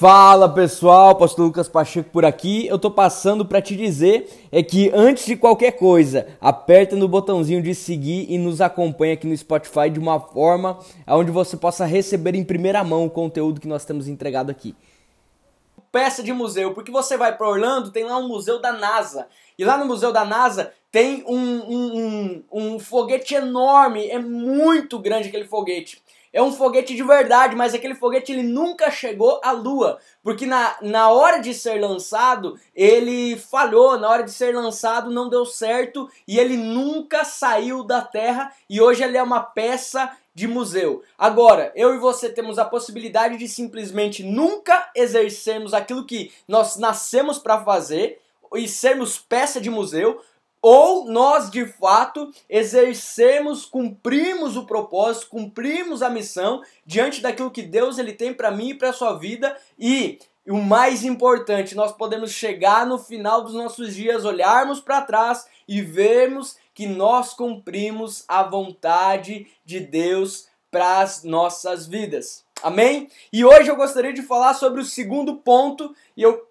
Fala 0.00 0.48
pessoal, 0.48 1.14
Pastor 1.14 1.44
Lucas 1.44 1.68
Pacheco 1.68 2.08
por 2.08 2.24
aqui. 2.24 2.66
Eu 2.66 2.78
tô 2.78 2.90
passando 2.90 3.44
para 3.44 3.60
te 3.60 3.76
dizer 3.76 4.30
é 4.50 4.62
que 4.62 4.90
antes 4.94 5.26
de 5.26 5.36
qualquer 5.36 5.72
coisa, 5.72 6.26
aperta 6.40 6.96
no 6.96 7.06
botãozinho 7.06 7.62
de 7.62 7.74
seguir 7.74 8.24
e 8.26 8.38
nos 8.38 8.62
acompanha 8.62 9.12
aqui 9.12 9.26
no 9.26 9.36
Spotify 9.36 9.90
de 9.90 9.98
uma 9.98 10.18
forma 10.18 10.78
onde 11.06 11.30
você 11.30 11.54
possa 11.54 11.84
receber 11.84 12.34
em 12.34 12.42
primeira 12.42 12.82
mão 12.82 13.04
o 13.04 13.10
conteúdo 13.10 13.60
que 13.60 13.68
nós 13.68 13.84
temos 13.84 14.08
entregado 14.08 14.48
aqui. 14.48 14.74
Peça 15.92 16.22
de 16.22 16.32
museu, 16.32 16.72
porque 16.72 16.90
você 16.90 17.18
vai 17.18 17.36
para 17.36 17.46
Orlando, 17.46 17.90
tem 17.90 18.04
lá 18.04 18.16
um 18.16 18.26
museu 18.26 18.58
da 18.58 18.72
NASA. 18.72 19.26
E 19.58 19.66
lá 19.66 19.76
no 19.76 19.84
museu 19.84 20.10
da 20.14 20.24
NASA 20.24 20.72
tem 20.90 21.22
um, 21.26 21.36
um, 21.36 21.98
um, 21.98 22.44
um 22.50 22.78
foguete 22.78 23.34
enorme, 23.34 24.08
é 24.08 24.18
muito 24.18 24.98
grande 24.98 25.28
aquele 25.28 25.44
foguete 25.44 26.02
é 26.32 26.40
um 26.42 26.52
foguete 26.52 26.94
de 26.94 27.02
verdade, 27.02 27.56
mas 27.56 27.74
aquele 27.74 27.94
foguete 27.94 28.30
ele 28.30 28.42
nunca 28.42 28.90
chegou 28.90 29.40
à 29.42 29.50
Lua, 29.50 29.98
porque 30.22 30.46
na, 30.46 30.76
na 30.80 31.10
hora 31.10 31.38
de 31.38 31.52
ser 31.52 31.80
lançado 31.80 32.58
ele 32.74 33.36
falhou, 33.36 33.98
na 33.98 34.08
hora 34.08 34.22
de 34.22 34.30
ser 34.30 34.54
lançado 34.54 35.10
não 35.10 35.28
deu 35.28 35.44
certo. 35.44 36.08
E 36.26 36.38
ele 36.38 36.56
nunca 36.56 37.24
saiu 37.24 37.82
da 37.82 38.00
Terra. 38.00 38.52
E 38.68 38.80
hoje 38.80 39.02
ele 39.02 39.16
é 39.16 39.22
uma 39.22 39.40
peça 39.40 40.16
de 40.34 40.46
museu. 40.46 41.02
Agora, 41.18 41.72
eu 41.74 41.94
e 41.94 41.98
você 41.98 42.28
temos 42.28 42.58
a 42.58 42.64
possibilidade 42.64 43.36
de 43.36 43.48
simplesmente 43.48 44.22
nunca 44.22 44.90
exercermos 44.94 45.74
aquilo 45.74 46.06
que 46.06 46.32
nós 46.46 46.76
nascemos 46.76 47.38
para 47.38 47.62
fazer 47.64 48.20
e 48.54 48.66
sermos 48.66 49.18
peça 49.18 49.60
de 49.60 49.70
museu, 49.70 50.20
ou 50.62 51.06
nós 51.06 51.50
de 51.50 51.66
fato 51.66 52.30
exercemos, 52.48 53.64
cumprimos 53.64 54.56
o 54.56 54.66
propósito, 54.66 55.28
cumprimos 55.28 56.02
a 56.02 56.10
missão 56.10 56.62
diante 56.84 57.20
daquilo 57.20 57.50
que 57.50 57.62
Deus 57.62 57.98
ele 57.98 58.12
tem 58.12 58.34
para 58.34 58.50
mim 58.50 58.70
e 58.70 58.74
para 58.74 58.92
sua 58.92 59.18
vida 59.18 59.56
e 59.78 60.18
o 60.46 60.56
mais 60.56 61.04
importante, 61.04 61.74
nós 61.74 61.92
podemos 61.92 62.32
chegar 62.32 62.86
no 62.86 62.98
final 62.98 63.42
dos 63.42 63.54
nossos 63.54 63.94
dias, 63.94 64.24
olharmos 64.24 64.80
para 64.80 65.02
trás 65.02 65.46
e 65.68 65.80
vermos 65.80 66.56
que 66.74 66.86
nós 66.86 67.34
cumprimos 67.34 68.24
a 68.26 68.42
vontade 68.42 69.46
de 69.64 69.80
Deus 69.80 70.48
para 70.70 71.00
as 71.00 71.22
nossas 71.22 71.86
vidas. 71.86 72.44
Amém? 72.62 73.10
E 73.32 73.44
hoje 73.44 73.70
eu 73.70 73.76
gostaria 73.76 74.12
de 74.12 74.22
falar 74.22 74.54
sobre 74.54 74.80
o 74.80 74.84
segundo 74.84 75.36
ponto 75.36 75.94
e 76.16 76.22
eu 76.22 76.46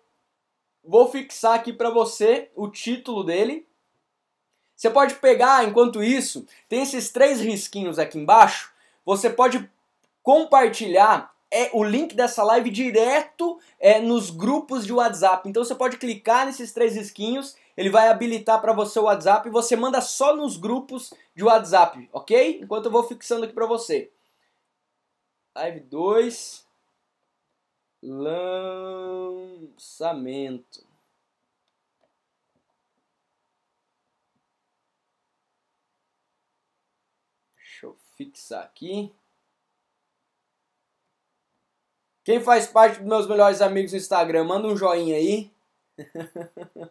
vou 0.84 1.10
fixar 1.10 1.56
aqui 1.56 1.73
para 1.73 1.90
você 1.90 2.50
o 2.56 2.68
título 2.68 3.23
dele, 3.23 3.66
você 4.80 4.90
pode 4.90 5.16
pegar, 5.16 5.68
enquanto 5.68 6.02
isso, 6.02 6.48
tem 6.70 6.82
esses 6.82 7.12
três 7.12 7.42
risquinhos 7.42 8.00
aqui 8.00 8.18
embaixo. 8.18 8.72
Você 9.04 9.30
pode 9.30 9.70
compartilhar 10.24 11.36
é, 11.52 11.70
o 11.74 11.84
link 11.84 12.16
dessa 12.16 12.42
live 12.44 12.70
direto 12.70 13.60
é, 13.78 14.00
nos 14.00 14.30
grupos 14.30 14.86
de 14.86 14.94
WhatsApp. 14.94 15.50
Então 15.50 15.66
você 15.66 15.76
pode 15.76 15.98
clicar 15.98 16.46
nesses 16.46 16.72
três 16.72 16.96
risquinhos, 16.96 17.58
ele 17.76 17.90
vai 17.90 18.08
habilitar 18.08 18.62
para 18.62 18.72
você 18.72 18.98
o 19.00 19.04
WhatsApp 19.04 19.50
e 19.50 19.52
você 19.52 19.76
manda 19.76 20.00
só 20.00 20.34
nos 20.34 20.56
grupos 20.56 21.14
de 21.36 21.44
WhatsApp, 21.44 22.10
ok? 22.14 22.62
Enquanto 22.62 22.86
eu 22.86 22.92
vou 22.92 23.04
fixando 23.04 23.44
aqui 23.44 23.54
para 23.54 23.66
você. 23.66 24.10
Live 25.58 25.82
2. 25.82 26.66
Lançamento. 29.62 30.89
Fixar 38.16 38.64
aqui. 38.64 39.14
Quem 42.24 42.40
faz 42.40 42.68
parte 42.68 43.00
dos 43.00 43.08
meus 43.08 43.28
melhores 43.28 43.62
amigos 43.62 43.92
no 43.92 43.98
Instagram, 43.98 44.44
manda 44.44 44.68
um 44.68 44.78
joinha 44.78 45.16
aí. 45.16 45.52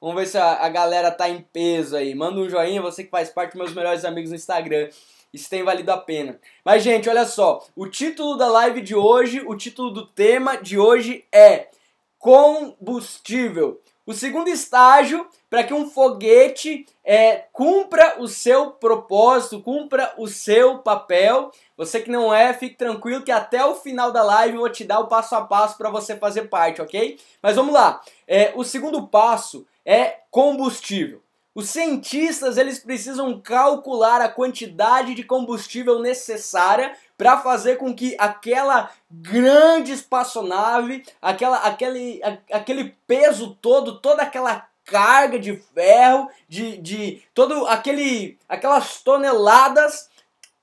Vamos 0.00 0.16
ver 0.16 0.26
se 0.26 0.38
a, 0.38 0.64
a, 0.64 0.68
galera 0.68 1.10
tá 1.10 1.28
em 1.28 1.42
peso 1.42 1.96
aí. 1.96 2.14
Manda 2.14 2.40
um 2.40 2.48
joinha, 2.48 2.80
você 2.80 3.04
que 3.04 3.10
faz 3.10 3.30
parte 3.30 3.52
dos 3.52 3.58
meus 3.58 3.74
melhores 3.74 4.04
amigos 4.04 4.30
no 4.30 4.36
Instagram. 4.36 4.88
Isso 5.32 5.50
tem 5.50 5.62
valido 5.62 5.90
a 5.90 5.98
pena. 5.98 6.40
Mas, 6.64 6.82
gente, 6.82 7.08
olha 7.08 7.26
só. 7.26 7.66
O 7.74 7.86
título 7.86 8.36
da 8.36 8.48
live 8.48 8.80
de 8.80 8.94
hoje, 8.94 9.42
o 9.46 9.56
título 9.56 9.90
do 9.90 10.06
tema 10.06 10.56
de 10.56 10.78
hoje 10.78 11.26
é 11.32 11.68
Combustível. 12.18 13.80
O 14.08 14.14
segundo 14.14 14.48
estágio, 14.48 15.28
para 15.50 15.62
que 15.62 15.74
um 15.74 15.90
foguete 15.90 16.86
é, 17.04 17.44
cumpra 17.52 18.16
o 18.18 18.26
seu 18.26 18.70
propósito, 18.70 19.60
cumpra 19.60 20.14
o 20.16 20.26
seu 20.26 20.78
papel. 20.78 21.50
Você 21.76 22.00
que 22.00 22.10
não 22.10 22.32
é, 22.32 22.54
fique 22.54 22.74
tranquilo 22.74 23.22
que 23.22 23.30
até 23.30 23.62
o 23.62 23.74
final 23.74 24.10
da 24.10 24.22
live 24.22 24.54
eu 24.54 24.60
vou 24.60 24.70
te 24.70 24.82
dar 24.82 25.00
o 25.00 25.08
passo 25.08 25.34
a 25.34 25.42
passo 25.42 25.76
para 25.76 25.90
você 25.90 26.16
fazer 26.16 26.44
parte, 26.44 26.80
ok? 26.80 27.20
Mas 27.42 27.54
vamos 27.54 27.74
lá. 27.74 28.00
É, 28.26 28.50
o 28.56 28.64
segundo 28.64 29.06
passo 29.06 29.66
é 29.84 30.20
combustível. 30.30 31.22
Os 31.54 31.68
cientistas 31.68 32.56
eles 32.56 32.78
precisam 32.78 33.38
calcular 33.38 34.22
a 34.22 34.28
quantidade 34.30 35.14
de 35.14 35.22
combustível 35.22 35.98
necessária 35.98 36.96
para 37.18 37.38
fazer 37.38 37.76
com 37.76 37.92
que 37.92 38.14
aquela 38.16 38.90
grande 39.10 39.90
espaçonave, 39.92 41.04
aquela, 41.20 41.58
aquele, 41.58 42.22
a, 42.22 42.56
aquele 42.56 42.96
peso 43.08 43.58
todo, 43.60 43.98
toda 43.98 44.22
aquela 44.22 44.68
carga 44.84 45.36
de 45.36 45.56
ferro, 45.74 46.30
de, 46.48 46.78
de 46.78 47.22
todo 47.34 47.66
aquele, 47.66 48.38
aquelas 48.48 49.02
toneladas 49.02 50.08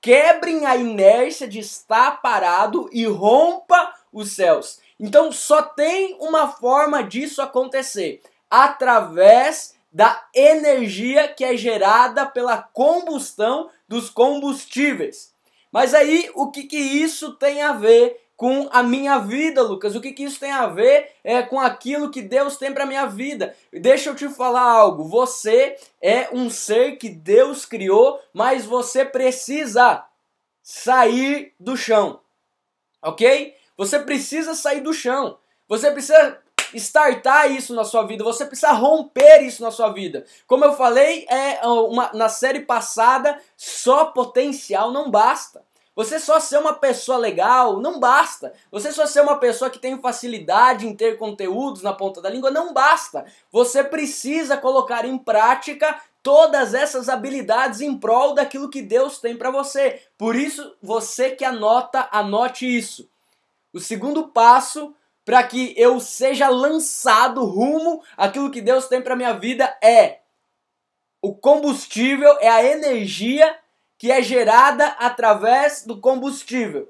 quebrem 0.00 0.64
a 0.64 0.76
inércia 0.76 1.46
de 1.46 1.58
estar 1.58 2.22
parado 2.22 2.88
e 2.90 3.04
rompa 3.04 3.94
os 4.10 4.32
céus. 4.32 4.80
Então 4.98 5.30
só 5.30 5.60
tem 5.60 6.16
uma 6.18 6.48
forma 6.48 7.02
disso 7.02 7.42
acontecer, 7.42 8.22
através 8.50 9.74
da 9.92 10.26
energia 10.34 11.28
que 11.28 11.44
é 11.44 11.54
gerada 11.56 12.24
pela 12.24 12.58
combustão 12.58 13.68
dos 13.86 14.08
combustíveis. 14.08 15.35
Mas 15.72 15.94
aí, 15.94 16.30
o 16.34 16.50
que, 16.50 16.64
que 16.64 16.78
isso 16.78 17.32
tem 17.34 17.62
a 17.62 17.72
ver 17.72 18.20
com 18.36 18.68
a 18.70 18.82
minha 18.82 19.18
vida, 19.18 19.62
Lucas? 19.62 19.96
O 19.96 20.00
que, 20.00 20.12
que 20.12 20.24
isso 20.24 20.38
tem 20.38 20.52
a 20.52 20.66
ver 20.66 21.10
é, 21.24 21.42
com 21.42 21.58
aquilo 21.58 22.10
que 22.10 22.20
Deus 22.22 22.56
tem 22.56 22.72
para 22.72 22.86
minha 22.86 23.06
vida? 23.06 23.54
Deixa 23.72 24.10
eu 24.10 24.14
te 24.14 24.28
falar 24.28 24.62
algo. 24.62 25.04
Você 25.04 25.76
é 26.00 26.28
um 26.32 26.50
ser 26.50 26.96
que 26.96 27.08
Deus 27.08 27.64
criou, 27.64 28.20
mas 28.32 28.64
você 28.64 29.04
precisa 29.04 30.04
sair 30.62 31.54
do 31.58 31.76
chão, 31.76 32.20
ok? 33.02 33.54
Você 33.76 33.98
precisa 33.98 34.54
sair 34.54 34.80
do 34.80 34.92
chão. 34.92 35.38
Você 35.68 35.90
precisa 35.90 36.38
startar 36.74 37.50
isso 37.50 37.74
na 37.74 37.84
sua 37.84 38.04
vida, 38.04 38.24
você 38.24 38.44
precisa 38.44 38.72
romper 38.72 39.42
isso 39.42 39.62
na 39.62 39.70
sua 39.70 39.90
vida. 39.90 40.24
Como 40.46 40.64
eu 40.64 40.74
falei 40.74 41.26
é 41.28 41.66
uma, 41.66 42.10
na 42.12 42.28
série 42.28 42.60
passada, 42.60 43.38
só 43.56 44.06
potencial 44.06 44.90
não 44.90 45.10
basta. 45.10 45.64
Você 45.96 46.20
só 46.20 46.38
ser 46.38 46.58
uma 46.58 46.74
pessoa 46.74 47.16
legal 47.16 47.80
não 47.80 47.98
basta. 47.98 48.52
Você 48.70 48.92
só 48.92 49.06
ser 49.06 49.22
uma 49.22 49.38
pessoa 49.38 49.70
que 49.70 49.78
tem 49.78 49.98
facilidade 49.98 50.86
em 50.86 50.94
ter 50.94 51.16
conteúdos 51.16 51.82
na 51.82 51.94
ponta 51.94 52.20
da 52.20 52.28
língua 52.28 52.50
não 52.50 52.74
basta. 52.74 53.24
Você 53.50 53.82
precisa 53.82 54.58
colocar 54.58 55.06
em 55.06 55.16
prática 55.16 55.98
todas 56.22 56.74
essas 56.74 57.08
habilidades 57.08 57.80
em 57.80 57.96
prol 57.96 58.34
daquilo 58.34 58.68
que 58.68 58.82
Deus 58.82 59.18
tem 59.18 59.36
para 59.36 59.50
você. 59.50 60.02
Por 60.18 60.36
isso, 60.36 60.76
você 60.82 61.30
que 61.30 61.44
anota, 61.44 62.08
anote 62.12 62.66
isso. 62.66 63.08
O 63.72 63.80
segundo 63.80 64.28
passo 64.28 64.94
para 65.26 65.42
que 65.42 65.74
eu 65.76 65.98
seja 65.98 66.48
lançado 66.48 67.44
rumo 67.44 68.00
àquilo 68.16 68.48
que 68.48 68.60
Deus 68.60 68.86
tem 68.86 69.02
para 69.02 69.16
minha 69.16 69.32
vida 69.32 69.76
é 69.82 70.20
o 71.20 71.34
combustível, 71.34 72.38
é 72.38 72.48
a 72.48 72.64
energia 72.64 73.58
que 73.98 74.12
é 74.12 74.22
gerada 74.22 74.86
através 74.86 75.84
do 75.84 76.00
combustível. 76.00 76.88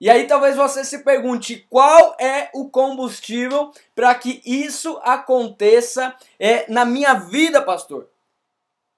E 0.00 0.08
aí 0.08 0.26
talvez 0.26 0.56
você 0.56 0.82
se 0.82 1.04
pergunte 1.04 1.66
qual 1.68 2.16
é 2.18 2.48
o 2.54 2.70
combustível 2.70 3.70
para 3.94 4.14
que 4.14 4.40
isso 4.46 4.98
aconteça 5.02 6.16
é, 6.38 6.70
na 6.72 6.86
minha 6.86 7.12
vida, 7.12 7.60
pastor. 7.60 8.08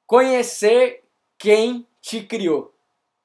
Conhecer 0.06 1.02
quem 1.37 1.84
te 2.00 2.22
criou. 2.22 2.72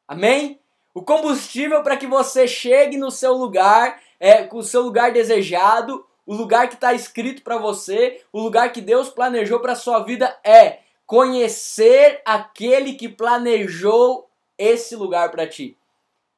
Amém? 0.07 0.59
O 0.91 1.03
combustível 1.03 1.83
para 1.83 1.97
que 1.97 2.07
você 2.07 2.47
chegue 2.47 2.97
no 2.97 3.11
seu 3.11 3.33
lugar 3.33 4.01
é, 4.21 4.43
com 4.43 4.59
o 4.59 4.63
seu 4.63 4.83
lugar 4.83 5.11
desejado, 5.11 6.05
o 6.27 6.35
lugar 6.35 6.69
que 6.69 6.75
está 6.75 6.93
escrito 6.93 7.41
para 7.41 7.57
você, 7.57 8.21
o 8.31 8.39
lugar 8.39 8.71
que 8.71 8.79
Deus 8.79 9.09
planejou 9.09 9.59
para 9.59 9.73
sua 9.73 10.03
vida 10.03 10.39
é 10.43 10.81
conhecer 11.07 12.21
aquele 12.23 12.93
que 12.93 13.09
planejou 13.09 14.29
esse 14.55 14.95
lugar 14.95 15.31
para 15.31 15.47
ti. 15.47 15.75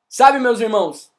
Sabe, 0.07 0.39
meus 0.39 0.61
irmãos, 0.61 1.11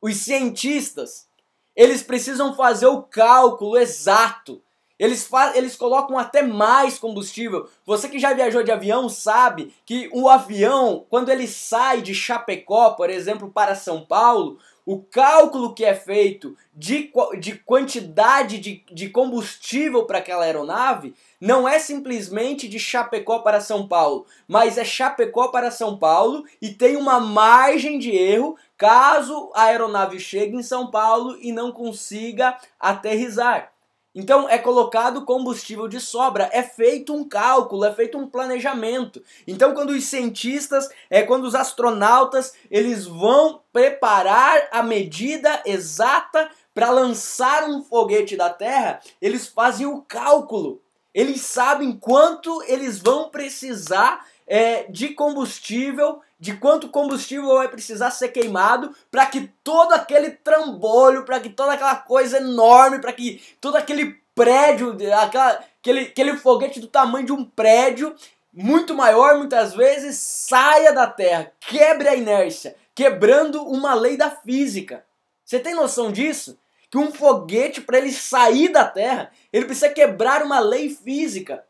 os 0.00 0.16
cientistas, 0.16 1.28
eles 1.76 2.02
precisam 2.02 2.56
fazer 2.56 2.86
o 2.86 3.02
cálculo 3.02 3.76
exato. 3.76 4.62
Eles, 4.98 5.28
eles 5.54 5.76
colocam 5.76 6.18
até 6.18 6.42
mais 6.42 6.98
combustível. 6.98 7.68
Você 7.84 8.08
que 8.08 8.18
já 8.18 8.32
viajou 8.32 8.62
de 8.62 8.70
avião 8.70 9.08
sabe 9.08 9.74
que 9.84 10.08
o 10.12 10.28
avião, 10.28 11.04
quando 11.10 11.28
ele 11.28 11.46
sai 11.46 12.00
de 12.00 12.14
Chapecó, 12.14 12.92
por 12.92 13.10
exemplo, 13.10 13.50
para 13.50 13.74
São 13.74 14.04
Paulo, 14.04 14.58
o 14.84 15.00
cálculo 15.00 15.74
que 15.74 15.84
é 15.84 15.94
feito 15.94 16.56
de, 16.74 17.10
de 17.38 17.54
quantidade 17.58 18.58
de, 18.58 18.84
de 18.90 19.08
combustível 19.08 20.04
para 20.04 20.18
aquela 20.18 20.44
aeronave 20.44 21.14
não 21.40 21.68
é 21.68 21.78
simplesmente 21.78 22.68
de 22.68 22.78
Chapecó 22.78 23.40
para 23.40 23.60
São 23.60 23.86
Paulo, 23.86 24.26
mas 24.46 24.78
é 24.78 24.84
Chapecó 24.84 25.48
para 25.48 25.70
São 25.70 25.96
Paulo 25.96 26.44
e 26.60 26.70
tem 26.70 26.96
uma 26.96 27.20
margem 27.20 27.98
de 27.98 28.10
erro 28.10 28.56
caso 28.76 29.50
a 29.54 29.64
aeronave 29.64 30.18
chegue 30.18 30.56
em 30.56 30.62
São 30.62 30.90
Paulo 30.90 31.36
e 31.40 31.52
não 31.52 31.70
consiga 31.70 32.58
aterrizar. 32.78 33.71
Então 34.14 34.48
é 34.48 34.58
colocado 34.58 35.24
combustível 35.24 35.88
de 35.88 35.98
sobra, 35.98 36.50
é 36.52 36.62
feito 36.62 37.14
um 37.14 37.26
cálculo, 37.26 37.84
é 37.84 37.94
feito 37.94 38.18
um 38.18 38.26
planejamento. 38.26 39.22
Então 39.46 39.72
quando 39.72 39.90
os 39.90 40.04
cientistas, 40.04 40.88
é 41.08 41.22
quando 41.22 41.44
os 41.44 41.54
astronautas, 41.54 42.52
eles 42.70 43.06
vão 43.06 43.62
preparar 43.72 44.68
a 44.70 44.82
medida 44.82 45.62
exata 45.64 46.50
para 46.74 46.90
lançar 46.90 47.64
um 47.68 47.82
foguete 47.82 48.36
da 48.36 48.50
Terra, 48.50 49.00
eles 49.20 49.46
fazem 49.46 49.86
o 49.86 50.02
cálculo. 50.02 50.80
Eles 51.14 51.42
sabem 51.42 51.92
quanto 51.92 52.62
eles 52.62 52.98
vão 52.98 53.28
precisar 53.28 54.26
é, 54.46 54.84
de 54.84 55.10
combustível, 55.10 56.20
de 56.38 56.54
quanto 56.54 56.88
combustível 56.88 57.54
vai 57.56 57.68
precisar 57.68 58.10
ser 58.10 58.28
queimado 58.28 58.94
para 59.10 59.26
que 59.26 59.48
todo 59.62 59.92
aquele 59.92 60.30
trambolho, 60.30 61.24
para 61.24 61.40
que 61.40 61.48
toda 61.48 61.72
aquela 61.72 61.96
coisa 61.96 62.38
enorme, 62.38 63.00
para 63.00 63.12
que 63.12 63.40
todo 63.60 63.76
aquele 63.76 64.20
prédio, 64.34 64.96
aquela, 65.14 65.64
aquele, 65.80 66.00
aquele 66.00 66.36
foguete 66.36 66.80
do 66.80 66.88
tamanho 66.88 67.26
de 67.26 67.32
um 67.32 67.44
prédio, 67.44 68.14
muito 68.52 68.94
maior 68.94 69.38
muitas 69.38 69.74
vezes, 69.74 70.16
saia 70.18 70.92
da 70.92 71.06
Terra, 71.06 71.52
quebre 71.60 72.08
a 72.08 72.16
inércia, 72.16 72.76
quebrando 72.94 73.62
uma 73.62 73.94
lei 73.94 74.16
da 74.16 74.30
física. 74.30 75.04
Você 75.44 75.58
tem 75.58 75.74
noção 75.74 76.12
disso? 76.12 76.58
Que 76.90 76.98
um 76.98 77.12
foguete, 77.12 77.80
para 77.80 77.98
ele 77.98 78.12
sair 78.12 78.68
da 78.68 78.84
Terra, 78.84 79.30
ele 79.52 79.64
precisa 79.64 79.88
quebrar 79.88 80.42
uma 80.42 80.60
lei 80.60 80.90
física 80.90 81.64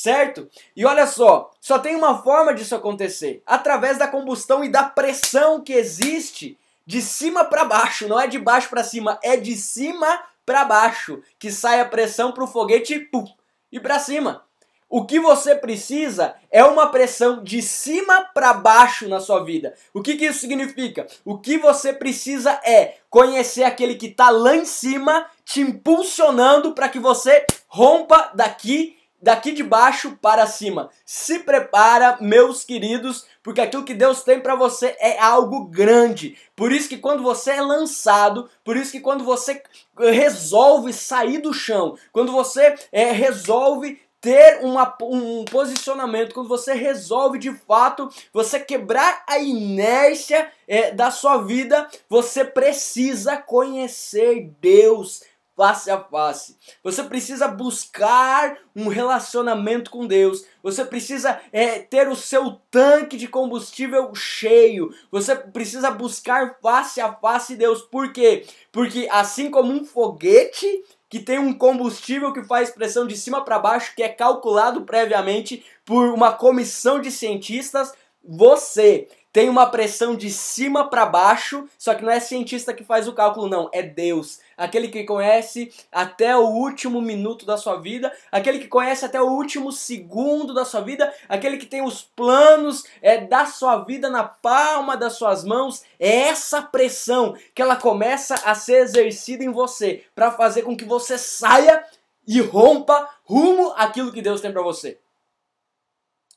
certo? 0.00 0.48
E 0.74 0.86
olha 0.86 1.06
só, 1.06 1.50
só 1.60 1.78
tem 1.78 1.94
uma 1.94 2.22
forma 2.22 2.54
disso 2.54 2.74
acontecer, 2.74 3.42
através 3.44 3.98
da 3.98 4.08
combustão 4.08 4.64
e 4.64 4.68
da 4.70 4.82
pressão 4.82 5.60
que 5.60 5.74
existe 5.74 6.58
de 6.86 7.02
cima 7.02 7.44
para 7.44 7.66
baixo, 7.66 8.08
não 8.08 8.18
é 8.18 8.26
de 8.26 8.38
baixo 8.38 8.70
para 8.70 8.82
cima, 8.82 9.18
é 9.22 9.36
de 9.36 9.54
cima 9.54 10.22
para 10.46 10.64
baixo 10.64 11.22
que 11.38 11.52
sai 11.52 11.80
a 11.80 11.84
pressão 11.84 12.32
para 12.32 12.44
o 12.44 12.46
foguete 12.46 12.98
pum, 12.98 13.26
e 13.70 13.78
para 13.78 13.98
cima. 13.98 14.42
O 14.88 15.04
que 15.04 15.20
você 15.20 15.54
precisa 15.54 16.34
é 16.50 16.64
uma 16.64 16.88
pressão 16.88 17.44
de 17.44 17.60
cima 17.60 18.22
para 18.34 18.54
baixo 18.54 19.06
na 19.06 19.20
sua 19.20 19.44
vida. 19.44 19.74
O 19.92 20.02
que, 20.02 20.16
que 20.16 20.24
isso 20.24 20.40
significa? 20.40 21.06
O 21.24 21.38
que 21.38 21.58
você 21.58 21.92
precisa 21.92 22.58
é 22.64 22.96
conhecer 23.10 23.64
aquele 23.64 23.94
que 23.96 24.06
está 24.06 24.30
lá 24.30 24.56
em 24.56 24.64
cima, 24.64 25.26
te 25.44 25.60
impulsionando 25.60 26.72
para 26.72 26.88
que 26.88 26.98
você 26.98 27.44
rompa 27.68 28.32
daqui 28.34 28.98
daqui 29.20 29.52
de 29.52 29.62
baixo 29.62 30.18
para 30.20 30.46
cima. 30.46 30.90
Se 31.04 31.40
prepara, 31.40 32.18
meus 32.20 32.64
queridos, 32.64 33.26
porque 33.42 33.60
aquilo 33.60 33.84
que 33.84 33.94
Deus 33.94 34.22
tem 34.22 34.40
para 34.40 34.54
você 34.54 34.96
é 34.98 35.18
algo 35.18 35.66
grande. 35.66 36.36
Por 36.56 36.72
isso 36.72 36.88
que 36.88 36.98
quando 36.98 37.22
você 37.22 37.52
é 37.52 37.60
lançado, 37.60 38.48
por 38.64 38.76
isso 38.76 38.92
que 38.92 39.00
quando 39.00 39.24
você 39.24 39.62
resolve 39.98 40.92
sair 40.92 41.38
do 41.38 41.52
chão, 41.52 41.96
quando 42.12 42.32
você 42.32 42.74
é, 42.92 43.10
resolve 43.12 44.00
ter 44.20 44.60
uma, 44.62 44.94
um 45.02 45.44
posicionamento, 45.46 46.34
quando 46.34 46.48
você 46.48 46.74
resolve 46.74 47.38
de 47.38 47.52
fato 47.54 48.10
você 48.32 48.60
quebrar 48.60 49.24
a 49.26 49.38
inércia 49.38 50.50
é, 50.68 50.90
da 50.90 51.10
sua 51.10 51.38
vida, 51.38 51.88
você 52.08 52.44
precisa 52.44 53.38
conhecer 53.38 54.52
Deus 54.60 55.22
face 55.60 55.90
a 55.90 56.00
face. 56.00 56.56
Você 56.82 57.02
precisa 57.02 57.46
buscar 57.46 58.56
um 58.74 58.88
relacionamento 58.88 59.90
com 59.90 60.06
Deus. 60.06 60.46
Você 60.62 60.86
precisa 60.86 61.38
é, 61.52 61.80
ter 61.80 62.08
o 62.08 62.16
seu 62.16 62.52
tanque 62.70 63.18
de 63.18 63.28
combustível 63.28 64.14
cheio. 64.14 64.90
Você 65.10 65.36
precisa 65.36 65.90
buscar 65.90 66.56
face 66.62 66.98
a 66.98 67.12
face 67.12 67.56
Deus. 67.56 67.82
Por 67.82 68.10
quê? 68.10 68.46
Porque 68.72 69.06
assim 69.10 69.50
como 69.50 69.70
um 69.70 69.84
foguete 69.84 70.82
que 71.10 71.18
tem 71.18 71.38
um 71.38 71.52
combustível 71.52 72.32
que 72.32 72.42
faz 72.44 72.70
pressão 72.70 73.06
de 73.06 73.14
cima 73.14 73.44
para 73.44 73.58
baixo, 73.58 73.92
que 73.94 74.02
é 74.02 74.08
calculado 74.08 74.86
previamente 74.86 75.62
por 75.84 76.06
uma 76.06 76.32
comissão 76.32 77.02
de 77.02 77.10
cientistas, 77.10 77.92
você 78.24 79.08
tem 79.32 79.48
uma 79.48 79.66
pressão 79.66 80.16
de 80.16 80.28
cima 80.30 80.88
para 80.88 81.06
baixo, 81.06 81.68
só 81.78 81.94
que 81.94 82.02
não 82.02 82.10
é 82.10 82.18
cientista 82.18 82.74
que 82.74 82.82
faz 82.82 83.06
o 83.06 83.12
cálculo, 83.12 83.48
não, 83.48 83.70
é 83.72 83.82
Deus. 83.82 84.40
Aquele 84.60 84.88
que 84.88 85.04
conhece 85.04 85.72
até 85.90 86.36
o 86.36 86.42
último 86.42 87.00
minuto 87.00 87.46
da 87.46 87.56
sua 87.56 87.80
vida, 87.80 88.14
aquele 88.30 88.58
que 88.58 88.68
conhece 88.68 89.06
até 89.06 89.18
o 89.18 89.30
último 89.30 89.72
segundo 89.72 90.52
da 90.52 90.66
sua 90.66 90.82
vida, 90.82 91.10
aquele 91.30 91.56
que 91.56 91.64
tem 91.64 91.80
os 91.80 92.02
planos 92.02 92.84
é, 93.00 93.16
da 93.16 93.46
sua 93.46 93.82
vida 93.84 94.10
na 94.10 94.22
palma 94.22 94.98
das 94.98 95.14
suas 95.14 95.44
mãos. 95.44 95.82
É 95.98 96.28
essa 96.28 96.60
pressão 96.60 97.34
que 97.54 97.62
ela 97.62 97.74
começa 97.74 98.34
a 98.34 98.54
ser 98.54 98.82
exercida 98.82 99.42
em 99.42 99.50
você 99.50 100.04
para 100.14 100.30
fazer 100.30 100.60
com 100.60 100.76
que 100.76 100.84
você 100.84 101.16
saia 101.16 101.82
e 102.26 102.38
rompa 102.42 103.08
rumo 103.24 103.72
àquilo 103.78 104.12
que 104.12 104.20
Deus 104.20 104.42
tem 104.42 104.52
para 104.52 104.60
você. 104.60 104.98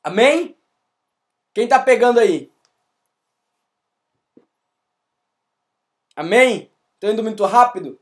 Amém? 0.02 0.56
Quem 1.54 1.68
tá 1.68 1.78
pegando 1.78 2.22
aí? 2.22 2.50
Amém? 6.16 6.72
Estou 6.96 7.12
indo 7.12 7.22
muito 7.22 7.44
rápido? 7.44 8.00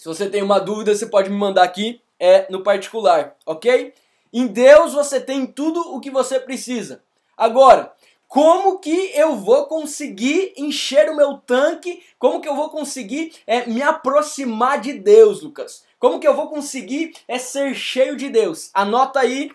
Se 0.00 0.08
você 0.08 0.30
tem 0.30 0.42
uma 0.42 0.58
dúvida, 0.58 0.94
você 0.94 1.04
pode 1.04 1.28
me 1.28 1.36
mandar 1.36 1.62
aqui 1.62 2.00
é, 2.18 2.50
no 2.50 2.62
particular, 2.62 3.36
ok? 3.44 3.92
Em 4.32 4.46
Deus 4.46 4.94
você 4.94 5.20
tem 5.20 5.46
tudo 5.46 5.94
o 5.94 6.00
que 6.00 6.10
você 6.10 6.40
precisa. 6.40 7.04
Agora, 7.36 7.92
como 8.26 8.78
que 8.78 9.10
eu 9.14 9.36
vou 9.36 9.66
conseguir 9.66 10.54
encher 10.56 11.10
o 11.10 11.16
meu 11.16 11.36
tanque? 11.36 12.02
Como 12.18 12.40
que 12.40 12.48
eu 12.48 12.56
vou 12.56 12.70
conseguir 12.70 13.34
é, 13.46 13.66
me 13.66 13.82
aproximar 13.82 14.80
de 14.80 14.94
Deus, 14.94 15.42
Lucas? 15.42 15.84
Como 15.98 16.18
que 16.18 16.26
eu 16.26 16.34
vou 16.34 16.48
conseguir 16.48 17.12
é, 17.28 17.38
ser 17.38 17.74
cheio 17.74 18.16
de 18.16 18.30
Deus? 18.30 18.70
Anota 18.72 19.20
aí, 19.20 19.52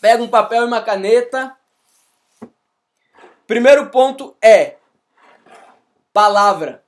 pega 0.00 0.20
um 0.20 0.28
papel 0.28 0.64
e 0.64 0.66
uma 0.66 0.82
caneta 0.82 1.56
Primeiro 3.46 3.88
ponto 3.88 4.34
é 4.42 4.78
palavra. 6.12 6.81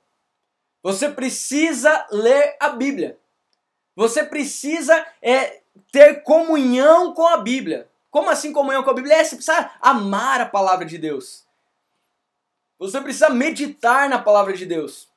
Você 0.85 1.09
precisa 1.09 2.05
ler 2.11 2.57
a 2.59 2.69
Bíblia. 2.69 3.17
Você 3.95 4.23
precisa 4.23 5.03
é, 5.19 5.63
ter 5.91 6.21
comunhão 6.21 7.11
com 7.11 7.25
a 7.25 7.37
Bíblia. 7.37 7.89
Como 8.11 8.29
assim 8.29 8.53
comunhão 8.53 8.83
com 8.83 8.91
a 8.91 8.93
Bíblia? 8.93 9.15
É, 9.15 9.23
você 9.23 9.35
precisa 9.35 9.71
amar 9.81 10.41
a 10.41 10.45
palavra 10.45 10.85
de 10.85 10.99
Deus. 10.99 11.43
Você 12.77 13.01
precisa 13.01 13.31
meditar 13.31 14.07
na 14.07 14.19
palavra 14.19 14.53
de 14.53 14.63
Deus 14.63 15.09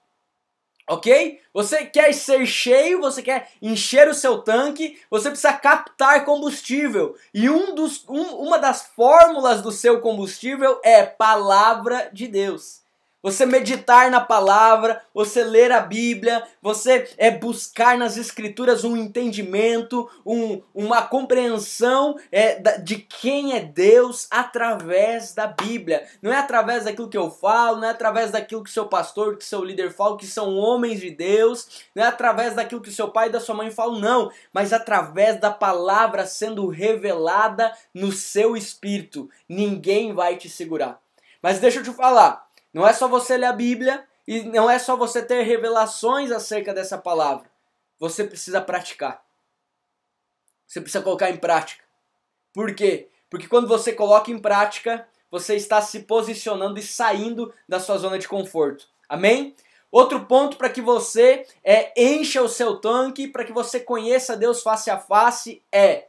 ok? 0.90 1.38
Você 1.52 1.85
quer 1.85 2.14
ser 2.14 2.47
cheio, 2.47 3.02
você 3.02 3.21
quer 3.21 3.50
encher 3.61 4.09
o 4.09 4.14
seu 4.14 4.38
tanque, 4.38 4.99
você 5.11 5.28
precisa 5.28 5.52
captar 5.52 6.25
combustível. 6.25 7.14
E 7.35 7.50
um 7.50 7.75
dos, 7.75 8.09
um, 8.09 8.23
uma 8.38 8.59
das 8.59 8.87
fórmulas 8.97 9.61
do 9.61 9.71
seu 9.71 10.00
combustível 10.00 10.81
é 10.83 11.04
palavra 11.04 12.09
de 12.11 12.26
Deus 12.26 12.88
você 13.23 13.45
meditar 13.45 14.11
na 14.11 14.21
palavra, 14.21 15.03
você 15.13 15.43
ler 15.43 15.73
a 15.73 15.81
Bíblia, 15.81 16.47
você 16.63 17.11
é 17.17 17.31
buscar 17.31 17.99
nas 17.99 18.17
Escrituras 18.17 18.85
um 18.85 18.97
entendimento, 18.97 20.09
um, 20.25 20.63
uma 20.75 21.03
compreensão 21.03 22.17
é, 22.31 22.79
de 22.79 22.97
quem 22.97 23.55
é 23.55 23.61
Deus 23.61 24.29
através 24.31 25.35
da 25.35 25.47
Bíblia. 25.47 26.07
Não 26.23 26.33
é 26.33 26.39
através 26.39 26.85
daquilo 26.85 27.09
que 27.09 27.19
eu 27.19 27.31
falo, 27.31 27.79
não 27.79 27.89
é 27.89 27.91
através 27.91 28.31
daquilo 28.31 28.63
que 28.63 28.71
seu 28.71 28.87
pastor, 28.87 29.37
que 29.37 29.45
seu 29.45 29.65
líder 29.65 29.93
fala, 29.93 30.17
que 30.17 30.27
são 30.27 30.57
homens 30.57 31.01
de 31.01 31.11
Deus, 31.11 31.85
não 31.95 32.05
é 32.05 32.07
através 32.07 32.55
daquilo 32.55 32.81
que 32.81 32.93
seu 32.93 33.09
pai 33.09 33.29
e 33.29 33.33
da 33.33 33.41
sua 33.41 33.55
mãe 33.55 33.71
falam, 33.71 33.99
não, 33.99 34.31
mas 34.53 34.73
através 34.73 35.41
da 35.41 35.51
palavra 35.51 36.25
sendo 36.27 36.69
revelada 36.69 37.73
no 37.93 38.13
seu 38.13 38.57
espírito. 38.57 39.29
Ninguém 39.49 40.15
vai 40.15 40.37
te 40.37 40.49
segurar. 40.49 41.01
Mas 41.43 41.61
deixa 41.61 41.79
eu 41.79 41.85
te 41.85 41.93
falar, 41.93 42.48
não 42.73 42.87
é 42.87 42.93
só 42.93 43.09
você 43.09 43.37
ler 43.37 43.47
a 43.47 43.53
Bíblia 43.53 44.07
e 44.27 44.43
não 44.43 44.69
é 44.69 44.79
só 44.79 44.97
você 44.97 45.23
ter 45.23 45.43
revelações 45.43 46.31
acerca 46.31 46.75
dessa 46.75 46.99
palavra. 46.99 47.51
Você 47.99 48.25
precisa 48.25 48.61
praticar. 48.61 49.25
Você 50.67 50.81
precisa 50.81 51.03
colocar 51.03 51.31
em 51.31 51.37
prática. 51.37 51.83
Por 52.53 52.75
quê? 52.75 53.09
Porque 53.31 53.49
quando 53.49 53.67
você 53.67 53.93
coloca 53.93 54.31
em 54.31 54.39
prática, 54.39 55.09
você 55.31 55.57
está 55.57 55.81
se 55.81 56.01
posicionando 56.01 56.79
e 56.79 56.83
saindo 56.83 57.53
da 57.69 57.81
sua 57.81 57.99
zona 57.99 58.19
de 58.19 58.29
conforto. 58.29 58.87
Amém? 59.09 59.55
Outro 59.91 60.27
ponto 60.27 60.59
para 60.59 60.69
que 60.69 60.83
você 60.83 61.47
é, 61.65 61.93
encha 61.97 62.43
o 62.43 62.49
seu 62.49 62.77
tanque, 62.77 63.29
para 63.29 63.45
que 63.45 63.53
você 63.53 63.81
conheça 63.81 64.37
Deus 64.37 64.63
face 64.63 64.91
a 64.91 64.99
face, 64.99 65.63
é 65.73 66.09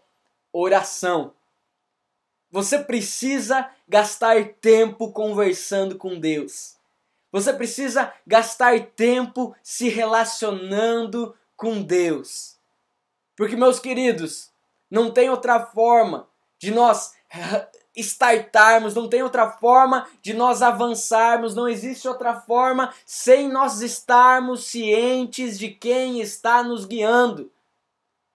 oração. 0.51 1.34
Você 2.51 2.79
precisa 2.79 3.70
gastar 3.88 4.53
tempo 4.62 5.12
conversando 5.12 5.98
com 5.98 6.20
Deus. 6.20 6.75
Você 7.32 7.53
precisa 7.53 8.12
gastar 8.25 8.79
tempo 8.88 9.56
se 9.62 9.88
relacionando 9.88 11.36
com 11.56 11.82
Deus. 11.82 12.58
Porque, 13.36 13.56
meus 13.56 13.79
queridos, 13.79 14.51
não 14.89 15.12
tem 15.12 15.29
outra 15.29 15.63
forma 15.63 16.27
de 16.58 16.72
nós 16.72 17.13
startarmos, 17.96 18.96
não 18.96 19.08
tem 19.08 19.22
outra 19.22 19.51
forma 19.51 20.08
de 20.22 20.34
nós 20.34 20.62
avançarmos, 20.62 21.53
não 21.53 21.68
existe 21.68 22.08
outra 22.08 22.39
forma 22.41 22.94
sem 23.06 23.48
nós 23.48 23.82
estarmos 23.82 24.65
cientes 24.65 25.60
de 25.60 25.70
quem 25.70 26.20
está 26.20 26.63
nos 26.63 26.86
guiando. 26.86 27.51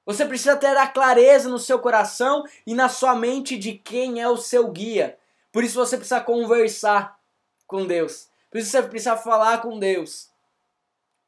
Você 0.06 0.26
precisa 0.26 0.56
ter 0.56 0.76
a 0.76 0.87
clareza 0.87 1.49
no 1.49 1.58
seu 1.58 1.78
coração 1.78 2.44
e 2.66 2.75
na 2.75 2.88
sua 2.88 3.14
mente 3.14 3.56
de 3.56 3.73
quem 3.73 4.20
é 4.20 4.28
o 4.28 4.37
seu 4.37 4.68
guia. 4.68 5.18
Por 5.50 5.64
isso 5.64 5.78
você 5.78 5.96
precisa 5.96 6.20
conversar 6.20 7.18
com 7.66 7.87
Deus. 7.87 8.28
Por 8.50 8.58
isso 8.58 8.70
você 8.70 8.82
precisa 8.82 9.16
falar 9.16 9.62
com 9.62 9.78
Deus. 9.78 10.28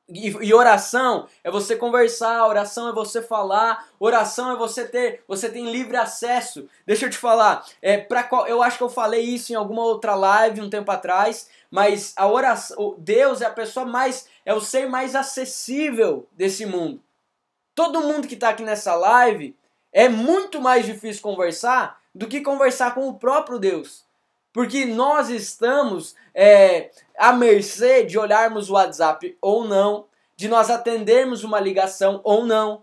E, 0.09 0.29
e, 0.29 0.55
oração 0.55 1.27
é 1.43 1.51
você 1.51 1.75
conversar, 1.75 2.47
oração 2.47 2.89
é 2.89 2.93
você 2.93 3.21
falar, 3.21 3.89
oração 3.99 4.53
é 4.53 4.57
você 4.57 4.87
ter, 4.87 5.25
você 5.27 5.49
tem 5.49 5.73
livre 5.73 5.97
acesso. 5.97 6.69
Deixa 6.87 7.07
eu 7.07 7.11
te 7.11 7.19
falar, 7.19 7.67
é 7.83 7.99
qual 7.99 8.47
eu 8.47 8.63
acho 8.63 8.79
que 8.79 8.85
eu 8.85 8.89
falei 8.89 9.23
isso 9.23 9.53
em 9.53 9.57
alguma 9.57 9.83
outra 9.83 10.15
live 10.15 10.61
um 10.61 10.71
tempo 10.71 10.93
atrás, 10.93 11.51
mas 11.69 12.13
a 12.17 12.29
oração, 12.29 12.95
Deus 12.99 13.41
é 13.41 13.47
a 13.47 13.51
pessoa 13.51 13.85
mais, 13.85 14.29
é 14.45 14.55
o 14.55 14.61
ser 14.61 14.89
mais 14.89 15.17
acessível 15.17 16.29
desse 16.33 16.65
mundo. 16.65 17.03
Todo 17.77 18.01
mundo 18.01 18.27
que 18.27 18.33
está 18.35 18.49
aqui 18.49 18.63
nessa 18.63 18.95
live 18.95 19.55
é 19.93 20.09
muito 20.09 20.63
mais 20.63 20.87
difícil 20.87 21.21
conversar 21.21 22.01
do 22.15 22.27
que 22.27 22.41
conversar 22.41 22.95
com 22.95 23.07
o 23.07 23.19
próprio 23.19 23.59
Deus. 23.59 24.03
Porque 24.51 24.87
nós 24.87 25.29
estamos 25.29 26.17
é, 26.35 26.91
à 27.19 27.35
mercê 27.35 28.03
de 28.03 28.19
olharmos 28.19 28.71
o 28.71 28.73
WhatsApp 28.73 29.37
ou 29.43 29.69
não, 29.69 30.07
de 30.35 30.49
nós 30.49 30.71
atendermos 30.71 31.45
uma 31.45 31.61
ligação 31.61 32.23
ou 32.25 32.47
não, 32.47 32.83